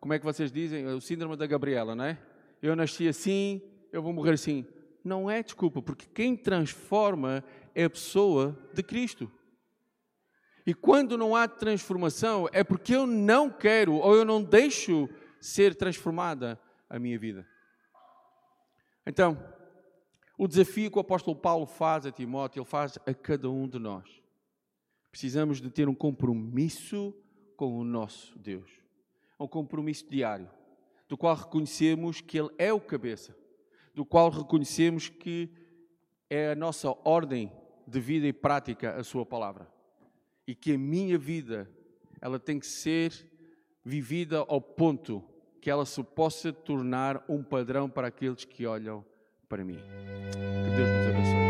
Como 0.00 0.12
é 0.12 0.18
que 0.18 0.24
vocês 0.24 0.50
dizem? 0.50 0.86
O 0.86 1.00
síndrome 1.00 1.36
da 1.36 1.46
Gabriela, 1.46 1.94
não 1.94 2.04
é? 2.04 2.18
Eu 2.60 2.74
nasci 2.74 3.06
assim, 3.06 3.62
eu 3.92 4.02
vou 4.02 4.12
morrer 4.12 4.32
assim. 4.32 4.66
Não 5.04 5.30
é 5.30 5.42
desculpa, 5.42 5.80
porque 5.80 6.06
quem 6.06 6.36
transforma 6.36 7.44
é 7.74 7.84
a 7.84 7.90
pessoa 7.90 8.58
de 8.74 8.82
Cristo. 8.82 9.30
E 10.66 10.74
quando 10.74 11.16
não 11.16 11.36
há 11.36 11.46
transformação, 11.46 12.48
é 12.52 12.64
porque 12.64 12.96
eu 12.96 13.06
não 13.06 13.48
quero 13.48 13.94
ou 13.94 14.16
eu 14.16 14.24
não 14.24 14.42
deixo 14.42 15.08
ser 15.40 15.76
transformada 15.76 16.60
a 16.90 16.98
minha 16.98 17.16
vida. 17.16 17.46
Então, 19.06 19.40
o 20.36 20.48
desafio 20.48 20.90
que 20.90 20.98
o 20.98 21.00
apóstolo 21.00 21.36
Paulo 21.36 21.66
faz 21.66 22.04
a 22.04 22.10
Timóteo, 22.10 22.60
ele 22.60 22.68
faz 22.68 22.98
a 23.06 23.14
cada 23.14 23.48
um 23.48 23.68
de 23.68 23.78
nós. 23.78 24.20
Precisamos 25.12 25.60
de 25.60 25.70
ter 25.70 25.88
um 25.88 25.94
compromisso 25.94 27.14
com 27.56 27.78
o 27.78 27.84
nosso 27.84 28.38
Deus. 28.38 28.70
Um 29.38 29.48
compromisso 29.48 30.08
diário, 30.08 30.48
do 31.08 31.16
qual 31.16 31.34
reconhecemos 31.34 32.20
que 32.20 32.38
Ele 32.38 32.50
é 32.58 32.72
o 32.72 32.80
cabeça, 32.80 33.36
do 33.94 34.04
qual 34.04 34.30
reconhecemos 34.30 35.08
que 35.08 35.50
é 36.28 36.52
a 36.52 36.54
nossa 36.54 36.94
ordem 37.04 37.52
de 37.86 38.00
vida 38.00 38.26
e 38.26 38.32
prática 38.32 38.96
a 38.96 39.04
Sua 39.04 39.24
palavra. 39.24 39.68
E 40.46 40.54
que 40.54 40.72
a 40.72 40.78
minha 40.78 41.18
vida, 41.18 41.70
ela 42.20 42.38
tem 42.38 42.58
que 42.58 42.66
ser 42.66 43.12
vivida 43.84 44.38
ao 44.48 44.60
ponto 44.60 45.22
que 45.60 45.70
ela 45.70 45.84
se 45.84 46.02
possa 46.02 46.52
tornar 46.52 47.24
um 47.28 47.42
padrão 47.42 47.88
para 47.88 48.08
aqueles 48.08 48.44
que 48.44 48.66
olham 48.66 49.04
para 49.48 49.64
mim. 49.64 49.78
Que 50.32 50.76
Deus 50.76 50.88
nos 50.88 51.06
abençoe. 51.08 51.45